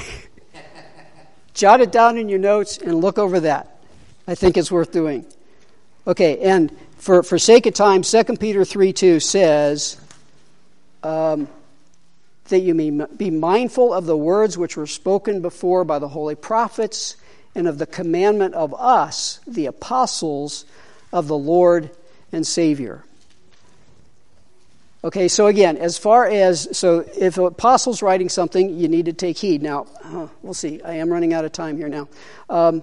jot 1.54 1.80
it 1.80 1.92
down 1.92 2.18
in 2.18 2.28
your 2.28 2.40
notes 2.40 2.76
and 2.76 3.00
look 3.00 3.18
over 3.18 3.38
that. 3.40 3.78
I 4.26 4.34
think 4.34 4.56
it's 4.56 4.72
worth 4.72 4.90
doing. 4.90 5.24
Okay, 6.08 6.40
and 6.40 6.76
for, 6.98 7.22
for 7.22 7.38
sake 7.38 7.66
of 7.66 7.74
time, 7.74 8.02
2 8.02 8.24
Peter 8.38 8.64
3 8.64 8.92
2 8.92 9.20
says, 9.20 9.96
um, 11.02 11.48
that 12.48 12.60
you 12.60 12.74
may 12.74 12.90
be 12.90 13.30
mindful 13.30 13.92
of 13.92 14.06
the 14.06 14.16
words 14.16 14.56
which 14.56 14.76
were 14.76 14.86
spoken 14.86 15.40
before 15.40 15.84
by 15.84 15.98
the 15.98 16.08
holy 16.08 16.34
prophets 16.34 17.16
and 17.54 17.66
of 17.66 17.78
the 17.78 17.86
commandment 17.86 18.54
of 18.54 18.74
us, 18.74 19.40
the 19.46 19.66
apostles 19.66 20.64
of 21.12 21.26
the 21.28 21.36
Lord 21.36 21.90
and 22.32 22.46
Savior. 22.46 23.02
Okay, 25.04 25.28
so 25.28 25.46
again, 25.46 25.76
as 25.76 25.98
far 25.98 26.26
as, 26.26 26.76
so 26.76 27.04
if 27.16 27.38
an 27.38 27.44
apostle's 27.44 28.02
writing 28.02 28.28
something, 28.28 28.76
you 28.76 28.88
need 28.88 29.04
to 29.04 29.12
take 29.12 29.38
heed. 29.38 29.62
Now, 29.62 29.86
we'll 30.42 30.54
see. 30.54 30.82
I 30.82 30.94
am 30.94 31.10
running 31.10 31.32
out 31.32 31.44
of 31.44 31.52
time 31.52 31.76
here 31.76 31.88
now. 31.88 32.08
Um, 32.50 32.82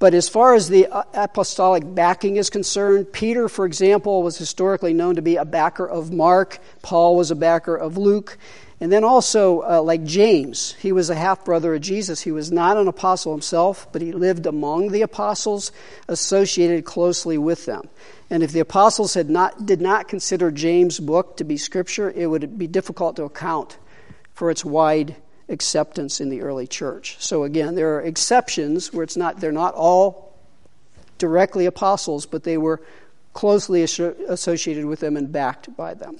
But 0.00 0.14
as 0.14 0.30
far 0.30 0.54
as 0.54 0.70
the 0.70 0.88
apostolic 1.12 1.84
backing 1.94 2.36
is 2.36 2.48
concerned, 2.48 3.12
Peter, 3.12 3.50
for 3.50 3.66
example, 3.66 4.22
was 4.22 4.38
historically 4.38 4.94
known 4.94 5.16
to 5.16 5.22
be 5.22 5.36
a 5.36 5.44
backer 5.44 5.86
of 5.86 6.10
Mark. 6.10 6.58
Paul 6.80 7.16
was 7.16 7.30
a 7.30 7.36
backer 7.36 7.76
of 7.76 7.98
Luke. 7.98 8.38
And 8.80 8.90
then 8.90 9.04
also, 9.04 9.60
uh, 9.60 9.82
like 9.82 10.02
James, 10.04 10.72
he 10.80 10.90
was 10.90 11.10
a 11.10 11.14
half 11.14 11.44
brother 11.44 11.74
of 11.74 11.82
Jesus. 11.82 12.22
He 12.22 12.32
was 12.32 12.50
not 12.50 12.78
an 12.78 12.88
apostle 12.88 13.32
himself, 13.32 13.92
but 13.92 14.00
he 14.00 14.10
lived 14.12 14.46
among 14.46 14.88
the 14.88 15.02
apostles, 15.02 15.70
associated 16.08 16.86
closely 16.86 17.36
with 17.36 17.66
them. 17.66 17.86
And 18.30 18.42
if 18.42 18.52
the 18.52 18.60
apostles 18.60 19.12
had 19.12 19.28
not, 19.28 19.66
did 19.66 19.82
not 19.82 20.08
consider 20.08 20.50
James' 20.50 20.98
book 20.98 21.36
to 21.36 21.44
be 21.44 21.58
scripture, 21.58 22.10
it 22.10 22.24
would 22.24 22.56
be 22.56 22.66
difficult 22.66 23.16
to 23.16 23.24
account 23.24 23.76
for 24.32 24.50
its 24.50 24.64
wide 24.64 25.16
acceptance 25.50 26.20
in 26.20 26.30
the 26.30 26.42
early 26.42 26.66
church. 26.66 27.16
So 27.18 27.44
again, 27.44 27.74
there 27.74 27.96
are 27.96 28.00
exceptions 28.00 28.92
where 28.92 29.02
it's 29.02 29.16
not, 29.16 29.40
they're 29.40 29.52
not 29.52 29.74
all 29.74 30.38
directly 31.18 31.66
apostles, 31.66 32.24
but 32.24 32.44
they 32.44 32.56
were 32.56 32.80
closely 33.32 33.82
associated 33.82 34.84
with 34.84 35.00
them 35.00 35.16
and 35.16 35.30
backed 35.30 35.76
by 35.76 35.94
them. 35.94 36.18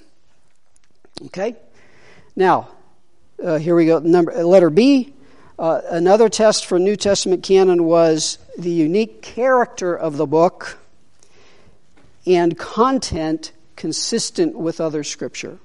Okay? 1.26 1.56
Now, 2.36 2.68
uh, 3.42 3.58
here 3.58 3.74
we 3.74 3.86
go. 3.86 3.98
Number 3.98 4.32
letter 4.44 4.70
B. 4.70 5.14
Uh, 5.58 5.80
another 5.90 6.28
test 6.28 6.66
for 6.66 6.78
New 6.78 6.96
Testament 6.96 7.42
canon 7.42 7.84
was 7.84 8.38
the 8.56 8.70
unique 8.70 9.20
character 9.20 9.94
of 9.94 10.16
the 10.16 10.26
book 10.26 10.78
and 12.26 12.56
content 12.58 13.52
consistent 13.76 14.56
with 14.56 14.80
other 14.80 15.04
scripture. 15.04 15.58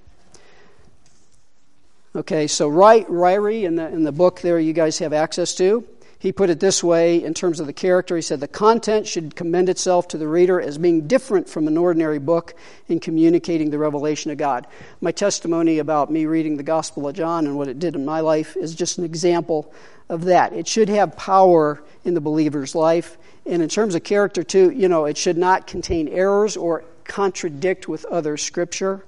Okay, 2.15 2.47
so 2.47 2.71
Ryrie 2.71 3.63
in 3.63 3.75
the 3.75 3.89
in 3.89 4.03
the 4.03 4.11
book 4.13 4.39
there 4.39 4.57
you 4.57 4.71
guys 4.71 4.99
have 4.99 5.11
access 5.11 5.53
to. 5.55 5.85
He 6.17 6.31
put 6.31 6.49
it 6.49 6.61
this 6.61 6.81
way 6.81 7.21
in 7.21 7.33
terms 7.33 7.59
of 7.59 7.67
the 7.67 7.73
character. 7.73 8.15
He 8.15 8.21
said 8.21 8.39
the 8.39 8.47
content 8.47 9.05
should 9.05 9.35
commend 9.35 9.67
itself 9.67 10.07
to 10.07 10.17
the 10.17 10.27
reader 10.27 10.61
as 10.61 10.77
being 10.77 11.07
different 11.07 11.49
from 11.49 11.67
an 11.67 11.77
ordinary 11.77 12.19
book 12.19 12.55
in 12.87 13.01
communicating 13.01 13.69
the 13.69 13.77
revelation 13.77 14.31
of 14.31 14.37
God. 14.37 14.65
My 15.01 15.11
testimony 15.11 15.79
about 15.79 16.09
me 16.09 16.25
reading 16.25 16.55
the 16.55 16.63
Gospel 16.63 17.05
of 17.05 17.15
John 17.15 17.47
and 17.47 17.57
what 17.57 17.67
it 17.67 17.79
did 17.79 17.95
in 17.95 18.05
my 18.05 18.21
life 18.21 18.55
is 18.55 18.73
just 18.73 18.97
an 18.97 19.03
example 19.03 19.73
of 20.07 20.23
that. 20.23 20.53
It 20.53 20.69
should 20.69 20.87
have 20.87 21.17
power 21.17 21.83
in 22.05 22.13
the 22.13 22.21
believer's 22.21 22.75
life. 22.75 23.17
And 23.45 23.61
in 23.61 23.67
terms 23.67 23.93
of 23.93 24.05
character, 24.05 24.41
too, 24.41 24.71
you 24.71 24.87
know, 24.87 25.03
it 25.03 25.17
should 25.17 25.37
not 25.37 25.67
contain 25.67 26.07
errors 26.07 26.55
or 26.55 26.85
contradict 27.03 27.89
with 27.89 28.05
other 28.05 28.37
scripture. 28.37 29.03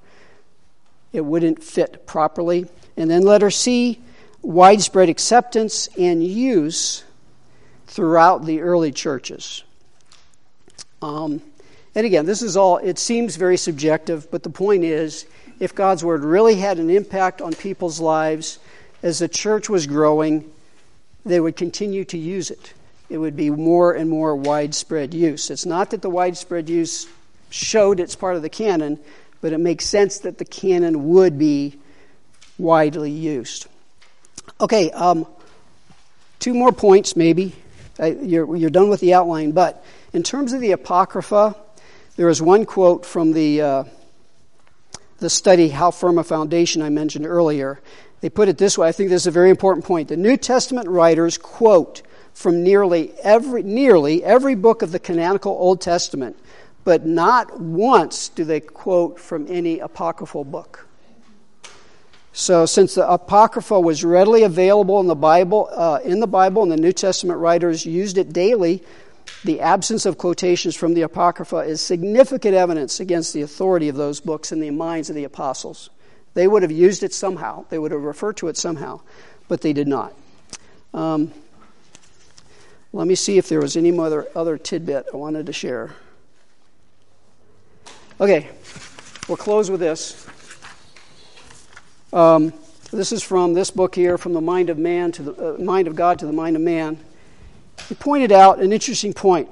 It 1.14 1.22
wouldn't 1.22 1.64
fit 1.64 2.06
properly. 2.06 2.68
And 2.98 3.10
then 3.10 3.22
letter 3.22 3.52
C, 3.52 4.00
widespread 4.42 5.08
acceptance 5.08 5.88
and 5.98 6.24
use 6.24 7.04
throughout 7.86 8.46
the 8.46 8.62
early 8.62 8.92
churches. 8.92 9.64
Um, 11.02 11.42
and 11.96 12.06
again, 12.06 12.26
this 12.26 12.42
is 12.42 12.58
all, 12.58 12.78
it 12.78 13.00
seems 13.00 13.36
very 13.36 13.58
subjective, 13.58 14.30
but 14.30 14.44
the 14.44 14.50
point 14.50 14.84
is 14.84 15.26
if 15.60 15.74
God's 15.74 16.04
Word 16.04 16.24
really 16.24 16.56
had 16.56 16.80
an 16.80 16.90
impact 16.90 17.42
on 17.42 17.54
people's 17.54 18.00
lives 18.00 18.60
as 19.04 19.20
the 19.20 19.28
church 19.28 19.70
was 19.70 19.88
growing, 19.88 20.50
they 21.26 21.40
would 21.40 21.56
continue 21.56 22.06
to 22.06 22.18
use 22.18 22.52
it. 22.52 22.74
It 23.10 23.18
would 23.18 23.36
be 23.36 23.50
more 23.50 23.94
and 23.94 24.10
more 24.10 24.36
widespread 24.36 25.14
use. 25.14 25.50
It's 25.50 25.66
not 25.66 25.92
that 25.92 26.02
the 26.02 26.10
widespread 26.10 26.70
use 26.70 27.08
showed 27.50 28.00
it's 28.00 28.16
part 28.16 28.36
of 28.36 28.42
the 28.42 28.50
canon, 28.50 29.00
but 29.42 29.54
it 29.54 29.60
makes 29.60 29.86
sense 29.86 30.20
that 30.20 30.38
the 30.38 30.46
canon 30.46 31.10
would 31.10 31.40
be 31.40 31.78
widely 32.58 33.12
used. 33.12 33.68
Okay, 34.60 34.92
um, 34.92 35.26
two 36.40 36.54
more 36.54 36.72
points 36.72 37.16
maybe 37.16 37.54
you're, 38.00 38.56
you're 38.56 38.70
done 38.70 38.90
with 38.90 39.00
the 39.00 39.14
outline. 39.14 39.52
But 39.52 39.84
in 40.14 40.24
terms 40.24 40.54
of 40.54 40.62
the 40.62 40.72
Apocrypha, 40.72 41.56
there 42.16 42.30
is 42.30 42.42
one 42.42 42.66
quote 42.66 43.06
from 43.06 43.34
the, 43.34 43.62
uh, 43.62 43.84
the 45.20 45.30
study, 45.30 45.70
How 45.70 45.92
Firm 45.92 46.18
a 46.18 46.24
Foundation, 46.24 46.82
I 46.82 46.90
mentioned 46.90 47.26
earlier. 47.26 47.80
They 48.22 48.30
put 48.30 48.50
it 48.50 48.58
this 48.58 48.78
way 48.78 48.88
I 48.88 48.92
think 48.92 49.10
this 49.10 49.24
is 49.24 49.28
a 49.28 49.32
very 49.32 49.50
important 49.50 49.86
point. 49.86 50.10
The 50.10 50.18
New 50.18 50.38
Testament 50.38 50.88
writers 50.88 51.38
quote 51.38 52.02
from 52.34 52.64
nearly 52.64 53.14
every, 53.24 53.64
nearly 53.64 54.24
every 54.24 54.56
book 54.56 54.82
of 54.82 54.92
the 54.92 55.00
canonical 55.00 55.54
Old 55.54 55.82
Testament, 55.82 56.38
but 56.84 57.06
not 57.06 57.60
once 57.60 58.30
do 58.30 58.44
they 58.44 58.60
quote 58.60 59.20
from 59.20 59.46
any 59.50 59.80
apocryphal 59.80 60.44
book. 60.44 60.87
So, 62.40 62.68
since 62.68 62.94
the 62.94 63.12
Apocrypha 63.12 63.80
was 63.80 64.04
readily 64.04 64.44
available 64.44 65.00
in 65.00 65.08
the 65.08 65.16
Bible, 65.16 65.72
uh, 65.72 66.02
in 66.04 66.20
the 66.20 66.28
Bible, 66.28 66.62
and 66.62 66.72
the 66.72 66.78
New 66.78 66.92
Testament 66.92 67.40
writers 67.40 67.84
used 67.84 68.20
it 68.20 68.32
daily, 68.32 68.84
the 69.44 69.60
absence 69.60 70.06
of 70.06 70.20
quotations 70.20 70.76
from 70.76 70.94
the 70.94 71.02
Apocrypha 71.02 71.58
is 71.62 71.82
significant 71.82 72.54
evidence 72.54 73.00
against 73.00 73.34
the 73.34 73.42
authority 73.42 73.90
of 73.90 73.96
those 73.96 74.20
books 74.20 74.52
in 74.52 74.60
the 74.60 74.70
minds 74.70 75.10
of 75.10 75.16
the 75.16 75.24
apostles. 75.24 75.90
They 76.36 76.48
would 76.48 76.62
have 76.62 76.72
used 76.72 77.02
it 77.02 77.12
somehow, 77.12 77.66
they 77.70 77.80
would 77.80 77.92
have 77.92 78.04
referred 78.04 78.38
to 78.38 78.50
it 78.50 78.56
somehow, 78.56 79.02
but 79.48 79.62
they 79.62 79.74
did 79.74 79.88
not. 79.88 80.14
Um, 80.94 81.34
let 82.94 83.08
me 83.08 83.16
see 83.16 83.40
if 83.40 83.50
there 83.50 83.62
was 83.62 83.76
any 83.76 83.98
other, 83.98 84.28
other 84.36 84.60
tidbit 84.60 85.08
I 85.12 85.18
wanted 85.18 85.48
to 85.48 85.54
share. 85.54 85.96
Okay, 88.22 88.48
we'll 89.28 89.38
close 89.38 89.72
with 89.72 89.80
this. 89.80 90.28
Um, 92.14 92.54
this 92.92 93.12
is 93.12 93.22
from 93.22 93.54
this 93.54 93.70
book 93.70 93.94
here, 93.94 94.18
from 94.18 94.34
the 94.34 94.42
mind 94.42 94.70
of 94.70 94.78
man 94.78 95.12
to 95.14 95.24
the 95.24 95.56
uh, 95.56 95.58
mind 95.58 95.88
of 95.88 95.96
God 95.96 96.20
to 96.20 96.26
the 96.26 96.32
mind 96.32 96.56
of 96.56 96.62
man. 96.62 96.98
He 97.90 97.96
pointed 97.96 98.32
out 98.32 98.60
an 98.60 98.72
interesting 98.72 99.14
point. 99.14 99.50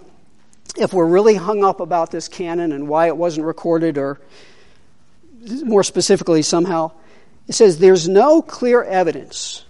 If 0.77 0.93
we're 0.93 1.05
really 1.05 1.35
hung 1.35 1.63
up 1.63 1.79
about 1.79 2.11
this 2.11 2.27
canon 2.27 2.71
and 2.71 2.87
why 2.87 3.07
it 3.07 3.17
wasn't 3.17 3.45
recorded, 3.45 3.97
or 3.97 4.19
more 5.63 5.83
specifically, 5.83 6.41
somehow, 6.41 6.91
it 7.47 7.53
says 7.53 7.79
there's 7.79 8.07
no 8.07 8.41
clear 8.41 8.83
evidence 8.83 9.65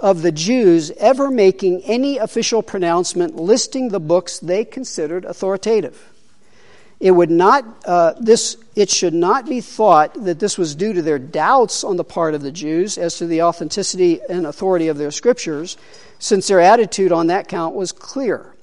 of 0.00 0.22
the 0.22 0.32
Jews 0.32 0.90
ever 0.98 1.30
making 1.30 1.82
any 1.84 2.18
official 2.18 2.62
pronouncement 2.62 3.36
listing 3.36 3.88
the 3.88 4.00
books 4.00 4.40
they 4.40 4.64
considered 4.64 5.24
authoritative. 5.24 6.11
It 7.02 7.10
would 7.10 7.32
not, 7.32 7.64
uh, 7.84 8.12
this, 8.20 8.56
it 8.76 8.88
should 8.88 9.12
not 9.12 9.48
be 9.48 9.60
thought 9.60 10.14
that 10.22 10.38
this 10.38 10.56
was 10.56 10.76
due 10.76 10.92
to 10.92 11.02
their 11.02 11.18
doubts 11.18 11.82
on 11.82 11.96
the 11.96 12.04
part 12.04 12.32
of 12.32 12.42
the 12.42 12.52
Jews 12.52 12.96
as 12.96 13.16
to 13.16 13.26
the 13.26 13.42
authenticity 13.42 14.20
and 14.30 14.46
authority 14.46 14.86
of 14.86 14.98
their 14.98 15.10
scriptures, 15.10 15.76
since 16.20 16.46
their 16.46 16.60
attitude 16.60 17.10
on 17.10 17.26
that 17.26 17.48
count 17.48 17.74
was 17.74 17.90
clear. 17.90 18.54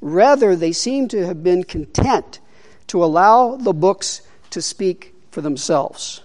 Rather, 0.00 0.56
they 0.56 0.72
seem 0.72 1.06
to 1.06 1.24
have 1.24 1.44
been 1.44 1.62
content 1.62 2.40
to 2.88 3.04
allow 3.04 3.54
the 3.54 3.72
books 3.72 4.22
to 4.50 4.60
speak 4.60 5.14
for 5.30 5.40
themselves. 5.40 6.20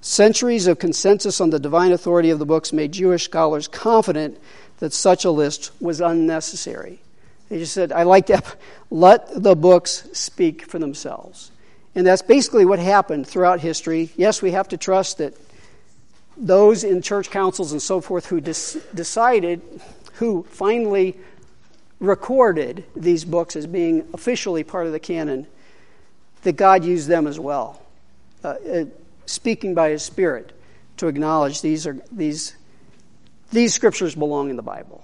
Centuries 0.00 0.68
of 0.68 0.78
consensus 0.78 1.40
on 1.40 1.50
the 1.50 1.58
divine 1.58 1.90
authority 1.90 2.30
of 2.30 2.38
the 2.38 2.46
books 2.46 2.72
made 2.72 2.92
Jewish 2.92 3.24
scholars 3.24 3.66
confident 3.66 4.38
that 4.78 4.92
such 4.92 5.24
a 5.24 5.32
list 5.32 5.72
was 5.80 6.00
unnecessary. 6.00 7.00
They 7.48 7.58
just 7.58 7.72
said, 7.74 7.92
I 7.92 8.04
like 8.04 8.26
that. 8.26 8.56
Let 8.90 9.42
the 9.42 9.54
books 9.54 10.08
speak 10.12 10.66
for 10.66 10.78
themselves. 10.78 11.50
And 11.94 12.06
that's 12.06 12.22
basically 12.22 12.64
what 12.64 12.78
happened 12.78 13.26
throughout 13.26 13.60
history. 13.60 14.10
Yes, 14.16 14.42
we 14.42 14.52
have 14.52 14.68
to 14.68 14.76
trust 14.76 15.18
that 15.18 15.34
those 16.36 16.82
in 16.82 17.02
church 17.02 17.30
councils 17.30 17.72
and 17.72 17.80
so 17.80 18.00
forth 18.00 18.26
who 18.26 18.40
dis- 18.40 18.78
decided, 18.94 19.60
who 20.14 20.42
finally 20.50 21.16
recorded 22.00 22.84
these 22.96 23.24
books 23.24 23.54
as 23.54 23.66
being 23.66 24.08
officially 24.12 24.64
part 24.64 24.86
of 24.86 24.92
the 24.92 24.98
canon, 24.98 25.46
that 26.42 26.54
God 26.56 26.84
used 26.84 27.08
them 27.08 27.26
as 27.26 27.38
well, 27.38 27.80
uh, 28.42 28.48
uh, 28.48 28.84
speaking 29.26 29.74
by 29.74 29.90
His 29.90 30.02
Spirit 30.02 30.52
to 30.96 31.08
acknowledge 31.08 31.62
these 31.62 31.86
are 31.86 31.98
these 32.12 32.54
these 33.50 33.72
scriptures 33.72 34.14
belong 34.14 34.50
in 34.50 34.56
the 34.56 34.62
Bible 34.62 35.03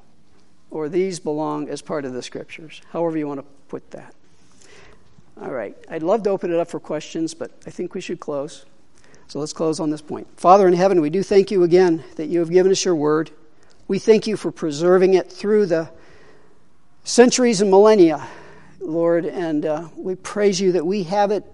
or 0.70 0.88
these 0.88 1.18
belong 1.18 1.68
as 1.68 1.82
part 1.82 2.04
of 2.04 2.12
the 2.12 2.22
scriptures, 2.22 2.80
however 2.92 3.18
you 3.18 3.26
want 3.26 3.40
to 3.40 3.46
put 3.68 3.90
that. 3.90 4.14
All 5.40 5.50
right, 5.50 5.76
I'd 5.88 6.02
love 6.02 6.22
to 6.24 6.30
open 6.30 6.52
it 6.52 6.58
up 6.58 6.68
for 6.68 6.80
questions, 6.80 7.34
but 7.34 7.50
I 7.66 7.70
think 7.70 7.94
we 7.94 8.00
should 8.00 8.20
close. 8.20 8.66
So 9.28 9.38
let's 9.38 9.52
close 9.52 9.80
on 9.80 9.90
this 9.90 10.02
point. 10.02 10.26
Father 10.36 10.66
in 10.66 10.74
heaven, 10.74 11.00
we 11.00 11.10
do 11.10 11.22
thank 11.22 11.50
you 11.50 11.62
again 11.62 12.02
that 12.16 12.26
you 12.26 12.40
have 12.40 12.50
given 12.50 12.72
us 12.72 12.84
your 12.84 12.94
word. 12.94 13.30
We 13.88 13.98
thank 13.98 14.26
you 14.26 14.36
for 14.36 14.50
preserving 14.50 15.14
it 15.14 15.30
through 15.30 15.66
the 15.66 15.90
centuries 17.04 17.60
and 17.60 17.70
millennia, 17.70 18.26
Lord, 18.80 19.24
and 19.24 19.64
uh, 19.64 19.88
we 19.96 20.14
praise 20.14 20.60
you 20.60 20.72
that 20.72 20.84
we 20.84 21.04
have 21.04 21.30
it 21.30 21.44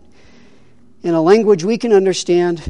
in 1.03 1.15
a 1.15 1.23
language 1.23 1.65
we 1.65 1.79
can 1.79 1.93
understand 1.93 2.63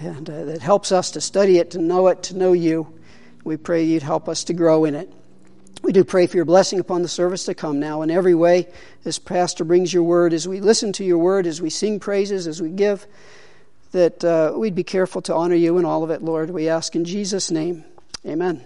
and 0.00 0.30
uh, 0.30 0.44
that 0.44 0.62
helps 0.62 0.92
us 0.92 1.10
to 1.12 1.20
study 1.20 1.58
it, 1.58 1.72
to 1.72 1.78
know 1.78 2.08
it, 2.08 2.22
to 2.24 2.36
know 2.36 2.52
you. 2.52 2.98
We 3.44 3.56
pray 3.56 3.84
you'd 3.84 4.02
help 4.02 4.28
us 4.28 4.44
to 4.44 4.54
grow 4.54 4.84
in 4.84 4.94
it. 4.94 5.12
We 5.82 5.92
do 5.92 6.04
pray 6.04 6.26
for 6.26 6.36
your 6.36 6.44
blessing 6.44 6.78
upon 6.78 7.02
the 7.02 7.08
service 7.08 7.44
to 7.46 7.54
come 7.54 7.80
now 7.80 8.02
in 8.02 8.10
every 8.10 8.34
way 8.34 8.68
as 9.04 9.18
Pastor 9.18 9.64
brings 9.64 9.92
your 9.92 10.02
word, 10.02 10.32
as 10.32 10.46
we 10.46 10.60
listen 10.60 10.92
to 10.94 11.04
your 11.04 11.18
word, 11.18 11.46
as 11.46 11.62
we 11.62 11.70
sing 11.70 11.98
praises, 12.00 12.46
as 12.46 12.60
we 12.60 12.70
give, 12.70 13.06
that 13.92 14.22
uh, 14.24 14.52
we'd 14.56 14.74
be 14.74 14.84
careful 14.84 15.22
to 15.22 15.34
honor 15.34 15.54
you 15.54 15.78
in 15.78 15.84
all 15.84 16.04
of 16.04 16.10
it, 16.10 16.22
Lord. 16.22 16.50
We 16.50 16.68
ask 16.68 16.94
in 16.94 17.04
Jesus' 17.04 17.50
name. 17.50 17.84
Amen. 18.26 18.64